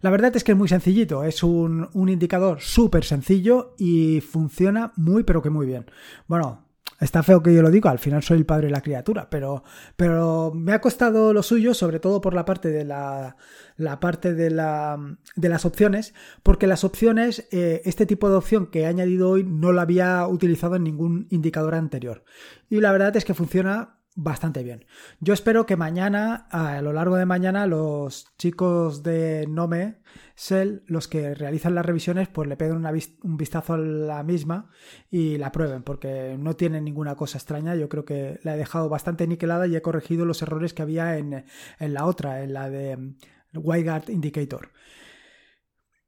La 0.00 0.10
verdad 0.10 0.34
es 0.34 0.44
que 0.44 0.52
es 0.52 0.58
muy 0.58 0.68
sencillito, 0.68 1.24
es 1.24 1.42
un, 1.42 1.88
indicador 1.94 2.60
súper 2.60 3.04
sencillo 3.04 3.74
y 3.78 4.20
funciona 4.20 4.92
muy 4.96 5.24
pero 5.24 5.42
que 5.42 5.50
muy 5.50 5.66
bien. 5.66 5.86
Bueno, 6.26 6.66
Está 6.98 7.22
feo 7.22 7.42
que 7.42 7.54
yo 7.54 7.62
lo 7.62 7.70
digo, 7.70 7.88
al 7.88 7.98
final 7.98 8.22
soy 8.22 8.36
el 8.36 8.44
padre 8.44 8.66
de 8.66 8.72
la 8.72 8.82
criatura, 8.82 9.30
pero, 9.30 9.64
pero 9.96 10.52
me 10.54 10.74
ha 10.74 10.82
costado 10.82 11.32
lo 11.32 11.42
suyo, 11.42 11.72
sobre 11.72 11.98
todo 11.98 12.20
por 12.20 12.34
la 12.34 12.44
parte 12.44 12.68
de 12.68 12.84
la, 12.84 13.36
la 13.78 14.00
parte 14.00 14.34
de, 14.34 14.50
la, 14.50 14.98
de 15.34 15.48
las 15.48 15.64
opciones, 15.64 16.12
porque 16.42 16.66
las 16.66 16.84
opciones, 16.84 17.48
eh, 17.52 17.80
este 17.86 18.04
tipo 18.04 18.28
de 18.28 18.36
opción 18.36 18.66
que 18.66 18.80
he 18.80 18.86
añadido 18.86 19.30
hoy 19.30 19.44
no 19.44 19.72
lo 19.72 19.80
había 19.80 20.26
utilizado 20.26 20.76
en 20.76 20.84
ningún 20.84 21.26
indicador 21.30 21.74
anterior. 21.74 22.22
Y 22.68 22.80
la 22.82 22.92
verdad 22.92 23.16
es 23.16 23.24
que 23.24 23.32
funciona 23.32 23.99
bastante 24.22 24.62
bien. 24.62 24.84
Yo 25.20 25.32
espero 25.32 25.64
que 25.64 25.76
mañana, 25.76 26.46
a 26.50 26.82
lo 26.82 26.92
largo 26.92 27.16
de 27.16 27.24
mañana, 27.24 27.66
los 27.66 28.26
chicos 28.36 29.02
de 29.02 29.46
Nome 29.48 30.02
Cell, 30.36 30.80
los 30.86 31.08
que 31.08 31.34
realizan 31.34 31.74
las 31.74 31.86
revisiones, 31.86 32.28
pues 32.28 32.46
le 32.46 32.56
peguen 32.56 32.84
un 33.22 33.36
vistazo 33.36 33.74
a 33.74 33.78
la 33.78 34.22
misma 34.22 34.70
y 35.10 35.38
la 35.38 35.52
prueben, 35.52 35.82
porque 35.82 36.36
no 36.38 36.54
tiene 36.54 36.82
ninguna 36.82 37.14
cosa 37.14 37.38
extraña. 37.38 37.74
Yo 37.76 37.88
creo 37.88 38.04
que 38.04 38.38
la 38.42 38.54
he 38.54 38.58
dejado 38.58 38.90
bastante 38.90 39.26
niquelada 39.26 39.66
y 39.66 39.74
he 39.74 39.82
corregido 39.82 40.26
los 40.26 40.42
errores 40.42 40.74
que 40.74 40.82
había 40.82 41.16
en, 41.16 41.44
la 41.78 42.04
otra, 42.04 42.42
en 42.42 42.52
la 42.52 42.68
de 42.68 42.96
mm, 42.96 43.16
WireGuard 43.54 44.10
Indicator. 44.10 44.70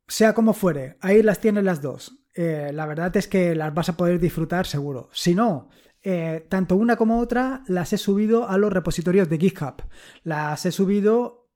Sea 0.07 0.35
como 0.35 0.53
fuere, 0.53 0.99
ahí 1.01 1.23
las 1.23 1.41
tienes 1.41 1.65
las 1.65 1.81
dos. 1.81 2.19
Eh, 2.35 2.71
la 2.75 2.85
verdad 2.87 3.17
es 3.17 3.27
que 3.27 3.55
las 3.55 3.73
vas 3.73 3.89
a 3.89 3.97
poder 3.97 4.19
disfrutar 4.19 4.67
seguro. 4.67 5.09
Si 5.13 5.35
no, 5.35 5.71
eh, 6.03 6.47
tanto 6.49 6.77
una 6.77 6.97
como 6.97 7.21
otra 7.21 7.63
las 7.69 7.93
he 7.93 7.99
subido 7.99 8.49
a 8.49 8.59
los 8.59 8.73
repositorios 8.73 9.29
de 9.29 9.39
GitHub. 9.39 9.83
Las 10.25 10.67
he 10.67 10.73
subido, 10.73 11.51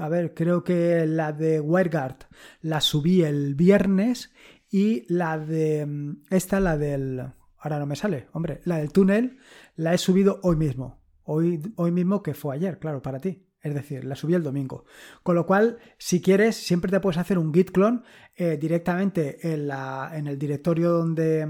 a 0.00 0.08
ver, 0.08 0.34
creo 0.34 0.64
que 0.64 1.06
la 1.06 1.32
de 1.32 1.60
WireGuard 1.60 2.16
la 2.62 2.80
subí 2.80 3.22
el 3.22 3.54
viernes 3.54 4.32
y 4.70 5.04
la 5.12 5.38
de 5.38 5.84
mm, 5.84 6.24
esta, 6.30 6.58
la 6.60 6.78
del, 6.78 7.20
ahora 7.58 7.78
no 7.78 7.86
me 7.86 7.96
sale, 7.96 8.28
hombre, 8.32 8.60
la 8.64 8.78
del 8.78 8.92
túnel 8.92 9.38
la 9.76 9.92
he 9.92 9.98
subido 9.98 10.40
hoy 10.42 10.56
mismo. 10.56 11.02
Hoy, 11.24 11.60
hoy 11.76 11.92
mismo 11.92 12.22
que 12.22 12.34
fue 12.34 12.56
ayer, 12.56 12.78
claro, 12.78 13.02
para 13.02 13.20
ti. 13.20 13.46
Es 13.60 13.74
decir, 13.74 14.04
la 14.04 14.16
subí 14.16 14.34
el 14.34 14.42
domingo. 14.42 14.86
Con 15.22 15.36
lo 15.36 15.46
cual, 15.46 15.78
si 15.96 16.20
quieres, 16.20 16.56
siempre 16.56 16.90
te 16.90 16.98
puedes 16.98 17.18
hacer 17.18 17.38
un 17.38 17.54
git 17.54 17.70
clone 17.70 18.00
eh, 18.34 18.58
directamente 18.60 19.52
en, 19.52 19.68
la, 19.68 20.10
en 20.14 20.26
el 20.26 20.36
directorio 20.36 20.90
donde, 20.90 21.46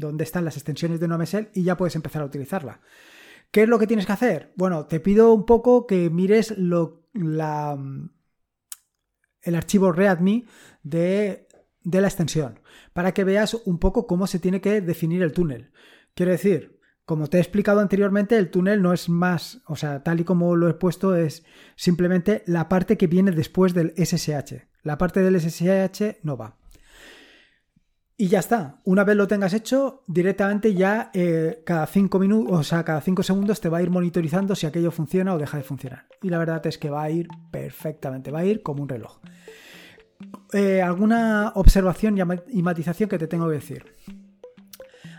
donde 0.00 0.24
están 0.24 0.44
las 0.44 0.56
extensiones 0.56 0.98
de 0.98 1.08
NoMesel 1.08 1.50
y 1.54 1.62
ya 1.62 1.76
puedes 1.76 1.94
empezar 1.94 2.22
a 2.22 2.26
utilizarla. 2.26 2.80
¿Qué 3.50 3.62
es 3.62 3.68
lo 3.68 3.78
que 3.78 3.86
tienes 3.86 4.06
que 4.06 4.12
hacer? 4.12 4.52
Bueno, 4.56 4.86
te 4.86 5.00
pido 5.00 5.32
un 5.32 5.44
poco 5.44 5.86
que 5.86 6.10
mires 6.10 6.56
lo, 6.56 7.08
la, 7.12 7.78
el 9.42 9.54
archivo 9.54 9.92
README 9.92 10.46
de, 10.82 11.48
de 11.82 12.00
la 12.00 12.08
extensión 12.08 12.60
para 12.92 13.12
que 13.12 13.24
veas 13.24 13.54
un 13.54 13.78
poco 13.78 14.06
cómo 14.06 14.26
se 14.26 14.38
tiene 14.38 14.60
que 14.60 14.80
definir 14.80 15.22
el 15.22 15.32
túnel. 15.32 15.72
Quiero 16.14 16.32
decir, 16.32 16.80
como 17.04 17.26
te 17.26 17.38
he 17.38 17.40
explicado 17.40 17.80
anteriormente, 17.80 18.36
el 18.36 18.50
túnel 18.50 18.82
no 18.82 18.92
es 18.92 19.08
más, 19.08 19.62
o 19.66 19.74
sea, 19.74 20.04
tal 20.04 20.20
y 20.20 20.24
como 20.24 20.54
lo 20.54 20.68
he 20.68 20.74
puesto, 20.74 21.16
es 21.16 21.44
simplemente 21.74 22.44
la 22.46 22.68
parte 22.68 22.96
que 22.96 23.08
viene 23.08 23.32
después 23.32 23.74
del 23.74 23.92
SSH. 23.96 24.68
La 24.82 24.96
parte 24.96 25.20
del 25.20 25.40
SSH 25.40 26.18
no 26.22 26.36
va. 26.36 26.59
Y 28.20 28.28
ya 28.28 28.40
está. 28.40 28.76
Una 28.84 29.02
vez 29.02 29.16
lo 29.16 29.26
tengas 29.26 29.54
hecho, 29.54 30.02
directamente 30.06 30.74
ya 30.74 31.10
eh, 31.14 31.62
cada 31.64 31.86
5 31.86 32.18
minutos, 32.18 32.52
o 32.52 32.62
sea, 32.62 32.84
cada 32.84 33.00
5 33.00 33.22
segundos 33.22 33.62
te 33.62 33.70
va 33.70 33.78
a 33.78 33.82
ir 33.82 33.88
monitorizando 33.88 34.54
si 34.54 34.66
aquello 34.66 34.90
funciona 34.90 35.32
o 35.32 35.38
deja 35.38 35.56
de 35.56 35.62
funcionar. 35.62 36.04
Y 36.20 36.28
la 36.28 36.36
verdad 36.36 36.66
es 36.66 36.76
que 36.76 36.90
va 36.90 37.02
a 37.02 37.08
ir 37.08 37.28
perfectamente, 37.50 38.30
va 38.30 38.40
a 38.40 38.44
ir 38.44 38.62
como 38.62 38.82
un 38.82 38.90
reloj. 38.90 39.20
Eh, 40.52 40.82
¿Alguna 40.82 41.52
observación 41.54 42.18
y 42.48 42.62
matización 42.62 43.08
que 43.08 43.16
te 43.16 43.26
tengo 43.26 43.48
que 43.48 43.54
decir? 43.54 43.86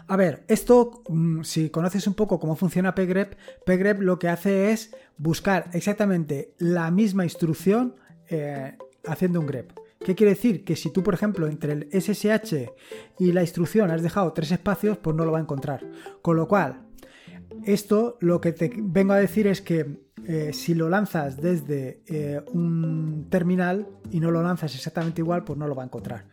A 0.05 0.15
ver, 0.15 0.43
esto, 0.47 1.01
mm, 1.09 1.41
si 1.41 1.71
conoces 1.71 2.05
un 2.05 2.13
poco 2.13 2.39
cómo 2.39 2.55
funciona 2.55 2.93
pgrep, 2.93 3.33
pgrep 3.65 3.99
lo 4.01 4.19
que 4.19 4.29
hace 4.29 4.69
es 4.73 4.95
buscar 5.17 5.71
exactamente 5.73 6.53
la 6.59 6.91
misma 6.91 7.23
instrucción 7.23 7.95
eh, 8.29 8.77
haciendo 9.07 9.39
un 9.39 9.47
grep. 9.47 9.80
¿Qué 10.03 10.15
quiere 10.15 10.33
decir? 10.33 10.63
Que 10.63 10.75
si 10.75 10.91
tú, 10.91 11.03
por 11.03 11.13
ejemplo, 11.13 11.47
entre 11.47 11.73
el 11.73 11.89
SSH 11.91 12.71
y 13.19 13.31
la 13.31 13.41
instrucción 13.41 13.91
has 13.91 14.01
dejado 14.01 14.33
tres 14.33 14.51
espacios, 14.51 14.97
pues 14.97 15.15
no 15.15 15.25
lo 15.25 15.31
va 15.31 15.37
a 15.37 15.41
encontrar. 15.41 15.85
Con 16.21 16.37
lo 16.37 16.47
cual, 16.47 16.87
esto 17.63 18.17
lo 18.19 18.41
que 18.41 18.51
te 18.53 18.71
vengo 18.75 19.13
a 19.13 19.17
decir 19.17 19.45
es 19.47 19.61
que 19.61 20.01
eh, 20.27 20.51
si 20.53 20.73
lo 20.73 20.89
lanzas 20.89 21.37
desde 21.37 22.03
eh, 22.07 22.41
un 22.53 23.27
terminal 23.29 23.87
y 24.11 24.19
no 24.19 24.31
lo 24.31 24.41
lanzas 24.41 24.73
exactamente 24.75 25.21
igual, 25.21 25.43
pues 25.43 25.57
no 25.57 25.67
lo 25.67 25.75
va 25.75 25.83
a 25.83 25.85
encontrar. 25.85 26.25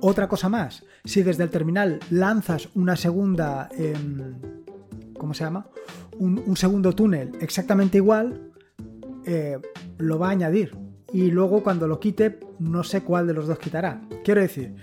Otra 0.00 0.28
cosa 0.28 0.48
más, 0.48 0.84
si 1.04 1.22
desde 1.22 1.44
el 1.44 1.50
terminal 1.50 2.00
lanzas 2.10 2.68
una 2.74 2.96
segunda, 2.96 3.68
em, 3.76 4.34
¿cómo 5.18 5.34
se 5.34 5.44
llama? 5.44 5.68
Un, 6.18 6.56
segundo 6.56 6.92
túnel 6.92 7.32
exactamente 7.40 7.98
igual, 7.98 8.52
eh, 9.24 9.58
lo 9.98 10.18
va 10.18 10.28
a 10.28 10.30
añadir 10.30 10.76
y 11.12 11.30
luego 11.30 11.62
cuando 11.62 11.88
lo 11.88 11.98
quite 11.98 12.38
no 12.58 12.84
sé 12.84 13.02
cuál 13.02 13.26
de 13.26 13.34
los 13.34 13.46
dos 13.46 13.58
quitará. 13.58 14.00
Quiero 14.24 14.40
decir, 14.40 14.74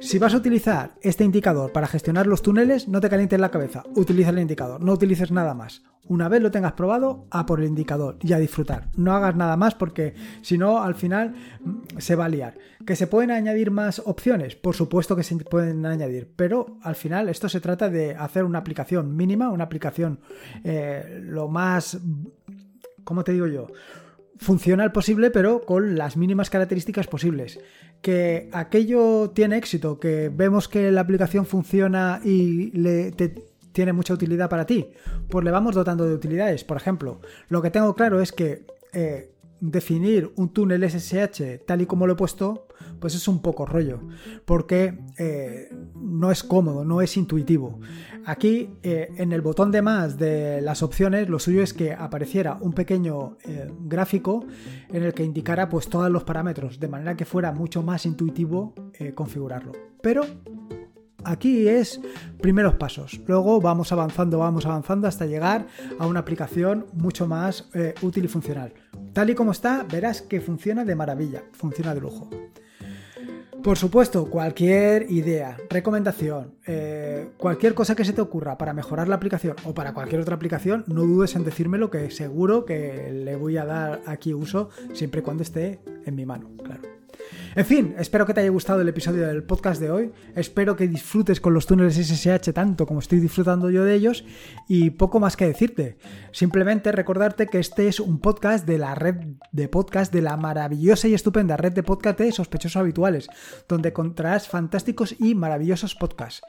si 0.00 0.18
vas 0.18 0.32
a 0.32 0.38
utilizar 0.38 0.92
este 1.02 1.24
indicador 1.24 1.72
para 1.72 1.86
gestionar 1.86 2.26
los 2.26 2.42
túneles, 2.42 2.88
no 2.88 3.00
te 3.00 3.10
calientes 3.10 3.38
la 3.38 3.50
cabeza, 3.50 3.84
utiliza 3.94 4.30
el 4.30 4.38
indicador, 4.38 4.82
no 4.82 4.92
utilices 4.92 5.30
nada 5.30 5.52
más. 5.54 5.82
Una 6.08 6.28
vez 6.28 6.42
lo 6.42 6.50
tengas 6.50 6.72
probado, 6.72 7.26
a 7.30 7.44
por 7.44 7.60
el 7.60 7.66
indicador 7.66 8.16
y 8.22 8.32
a 8.32 8.38
disfrutar. 8.38 8.88
No 8.96 9.12
hagas 9.12 9.36
nada 9.36 9.56
más 9.56 9.74
porque 9.74 10.14
si 10.42 10.56
no, 10.56 10.82
al 10.82 10.94
final 10.94 11.34
mm, 11.60 11.98
se 11.98 12.16
va 12.16 12.24
a 12.24 12.28
liar. 12.28 12.56
¿Que 12.86 12.96
se 12.96 13.06
pueden 13.06 13.30
añadir 13.30 13.70
más 13.70 14.02
opciones? 14.04 14.56
Por 14.56 14.74
supuesto 14.74 15.14
que 15.14 15.22
se 15.22 15.36
pueden 15.36 15.84
añadir, 15.84 16.32
pero 16.34 16.78
al 16.82 16.94
final 16.94 17.28
esto 17.28 17.48
se 17.48 17.60
trata 17.60 17.90
de 17.90 18.16
hacer 18.16 18.44
una 18.44 18.58
aplicación 18.58 19.14
mínima, 19.14 19.50
una 19.50 19.64
aplicación 19.64 20.20
eh, 20.64 21.20
lo 21.22 21.48
más... 21.48 21.98
¿Cómo 23.04 23.22
te 23.22 23.32
digo 23.32 23.46
yo? 23.46 23.66
Funcional 24.40 24.90
posible, 24.90 25.30
pero 25.30 25.62
con 25.62 25.96
las 25.96 26.16
mínimas 26.16 26.50
características 26.50 27.06
posibles. 27.06 27.60
Que 28.00 28.48
aquello 28.52 29.30
tiene 29.30 29.58
éxito, 29.58 30.00
que 30.00 30.30
vemos 30.32 30.68
que 30.68 30.90
la 30.90 31.02
aplicación 31.02 31.44
funciona 31.44 32.20
y 32.24 32.70
le, 32.70 33.12
tiene 33.72 33.92
mucha 33.92 34.14
utilidad 34.14 34.48
para 34.48 34.66
ti, 34.66 34.88
pues 35.28 35.44
le 35.44 35.50
vamos 35.50 35.74
dotando 35.74 36.06
de 36.06 36.14
utilidades. 36.14 36.64
Por 36.64 36.78
ejemplo, 36.78 37.20
lo 37.48 37.60
que 37.60 37.70
tengo 37.70 37.94
claro 37.94 38.20
es 38.22 38.32
que 38.32 38.64
eh, 38.94 39.30
definir 39.60 40.32
un 40.36 40.50
túnel 40.50 40.88
SSH 40.88 41.64
tal 41.66 41.82
y 41.82 41.86
como 41.86 42.06
lo 42.06 42.14
he 42.14 42.16
puesto, 42.16 42.66
pues 42.98 43.14
es 43.14 43.28
un 43.28 43.40
poco 43.40 43.66
rollo, 43.66 44.00
porque 44.44 44.98
eh, 45.18 45.72
no 45.94 46.30
es 46.30 46.42
cómodo, 46.42 46.84
no 46.84 47.00
es 47.00 47.16
intuitivo. 47.16 47.80
Aquí, 48.24 48.70
eh, 48.82 49.12
en 49.16 49.32
el 49.32 49.40
botón 49.40 49.70
de 49.70 49.82
más 49.82 50.18
de 50.18 50.60
las 50.60 50.82
opciones, 50.82 51.28
lo 51.28 51.38
suyo 51.38 51.62
es 51.62 51.72
que 51.72 51.92
apareciera 51.92 52.58
un 52.60 52.72
pequeño 52.72 53.38
eh, 53.44 53.70
gráfico 53.80 54.44
en 54.88 55.02
el 55.02 55.14
que 55.14 55.24
indicara 55.24 55.68
pues 55.68 55.88
todos 55.88 56.10
los 56.10 56.24
parámetros, 56.24 56.78
de 56.80 56.88
manera 56.88 57.16
que 57.16 57.24
fuera 57.24 57.52
mucho 57.52 57.82
más 57.82 58.06
intuitivo 58.06 58.74
configurarlo. 59.14 59.72
Pero 60.02 60.24
Aquí 61.22 61.68
es 61.68 62.00
primeros 62.40 62.76
pasos. 62.76 63.20
Luego 63.26 63.60
vamos 63.60 63.92
avanzando, 63.92 64.38
vamos 64.38 64.64
avanzando 64.64 65.06
hasta 65.06 65.26
llegar 65.26 65.66
a 65.98 66.06
una 66.06 66.20
aplicación 66.20 66.86
mucho 66.94 67.26
más 67.26 67.68
útil 68.00 68.24
y 68.24 68.28
funcional. 68.28 68.72
Tal 69.12 69.30
y 69.30 69.34
como 69.34 69.52
está, 69.52 69.84
verás 69.90 70.22
que 70.22 70.40
funciona 70.40 70.84
de 70.84 70.94
maravilla, 70.94 71.42
funciona 71.52 71.94
de 71.94 72.00
lujo. 72.00 72.30
Por 73.62 73.76
supuesto, 73.76 74.30
cualquier 74.30 75.10
idea, 75.10 75.58
recomendación, 75.68 76.54
eh, 76.66 77.30
cualquier 77.36 77.74
cosa 77.74 77.94
que 77.94 78.06
se 78.06 78.14
te 78.14 78.22
ocurra 78.22 78.56
para 78.56 78.72
mejorar 78.72 79.06
la 79.06 79.16
aplicación 79.16 79.54
o 79.64 79.74
para 79.74 79.92
cualquier 79.92 80.22
otra 80.22 80.36
aplicación, 80.36 80.84
no 80.86 81.02
dudes 81.02 81.36
en 81.36 81.44
decírmelo 81.44 81.90
que 81.90 82.10
seguro 82.10 82.64
que 82.64 83.10
le 83.12 83.36
voy 83.36 83.58
a 83.58 83.66
dar 83.66 84.00
aquí 84.06 84.32
uso 84.32 84.70
siempre 84.94 85.20
y 85.20 85.24
cuando 85.24 85.42
esté 85.42 85.80
en 86.06 86.14
mi 86.14 86.24
mano, 86.24 86.48
claro. 86.64 86.89
En 87.56 87.66
fin, 87.66 87.96
espero 87.98 88.26
que 88.26 88.32
te 88.32 88.40
haya 88.40 88.50
gustado 88.50 88.80
el 88.80 88.88
episodio 88.88 89.26
del 89.26 89.42
podcast 89.42 89.80
de 89.80 89.90
hoy. 89.90 90.12
Espero 90.36 90.76
que 90.76 90.86
disfrutes 90.86 91.40
con 91.40 91.52
los 91.52 91.66
túneles 91.66 91.96
SSH 91.96 92.52
tanto 92.52 92.86
como 92.86 93.00
estoy 93.00 93.18
disfrutando 93.18 93.70
yo 93.70 93.82
de 93.82 93.92
ellos. 93.92 94.24
Y 94.68 94.90
poco 94.90 95.18
más 95.18 95.36
que 95.36 95.46
decirte. 95.46 95.98
Simplemente 96.30 96.92
recordarte 96.92 97.48
que 97.48 97.58
este 97.58 97.88
es 97.88 97.98
un 97.98 98.20
podcast 98.20 98.68
de 98.68 98.78
la 98.78 98.94
red 98.94 99.16
de 99.50 99.68
podcast 99.68 100.12
de 100.12 100.22
la 100.22 100.36
maravillosa 100.36 101.08
y 101.08 101.14
estupenda 101.14 101.56
red 101.56 101.72
de 101.72 101.82
podcast 101.82 102.20
de 102.20 102.30
sospechosos 102.30 102.76
habituales, 102.76 103.28
donde 103.68 103.88
encontrarás 103.88 104.46
fantásticos 104.46 105.16
y 105.18 105.34
maravillosos 105.34 105.96
podcasts. 105.96 106.42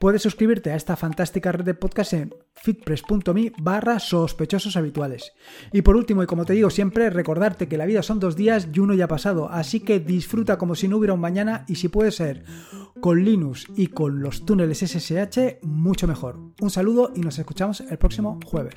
Puedes 0.00 0.22
suscribirte 0.22 0.70
a 0.70 0.76
esta 0.76 0.96
fantástica 0.96 1.52
red 1.52 1.64
de 1.64 1.74
podcast 1.74 2.12
en 2.12 2.34
fitpress.me 2.54 3.52
barra 3.58 3.98
habituales. 4.76 5.32
Y 5.72 5.82
por 5.82 5.96
último, 5.96 6.22
y 6.22 6.26
como 6.26 6.44
te 6.44 6.52
digo 6.52 6.70
siempre, 6.70 7.10
recordarte 7.10 7.68
que 7.68 7.76
la 7.76 7.86
vida 7.86 8.02
son 8.02 8.20
dos 8.20 8.36
días 8.36 8.68
y 8.72 8.78
uno 8.78 8.94
ya 8.94 9.06
ha 9.06 9.08
pasado, 9.08 9.48
así 9.50 9.80
que 9.80 9.98
como 10.58 10.74
si 10.74 10.88
no 10.88 10.96
hubiera 10.96 11.14
un 11.14 11.20
mañana 11.20 11.64
y 11.68 11.76
si 11.76 11.88
puede 11.88 12.10
ser 12.10 12.44
con 13.00 13.24
Linux 13.24 13.66
y 13.76 13.88
con 13.88 14.20
los 14.20 14.44
túneles 14.44 14.78
SSH, 14.78 15.58
mucho 15.62 16.06
mejor. 16.06 16.38
Un 16.60 16.70
saludo 16.70 17.12
y 17.14 17.20
nos 17.20 17.38
escuchamos 17.38 17.80
el 17.80 17.98
próximo 17.98 18.38
jueves. 18.44 18.74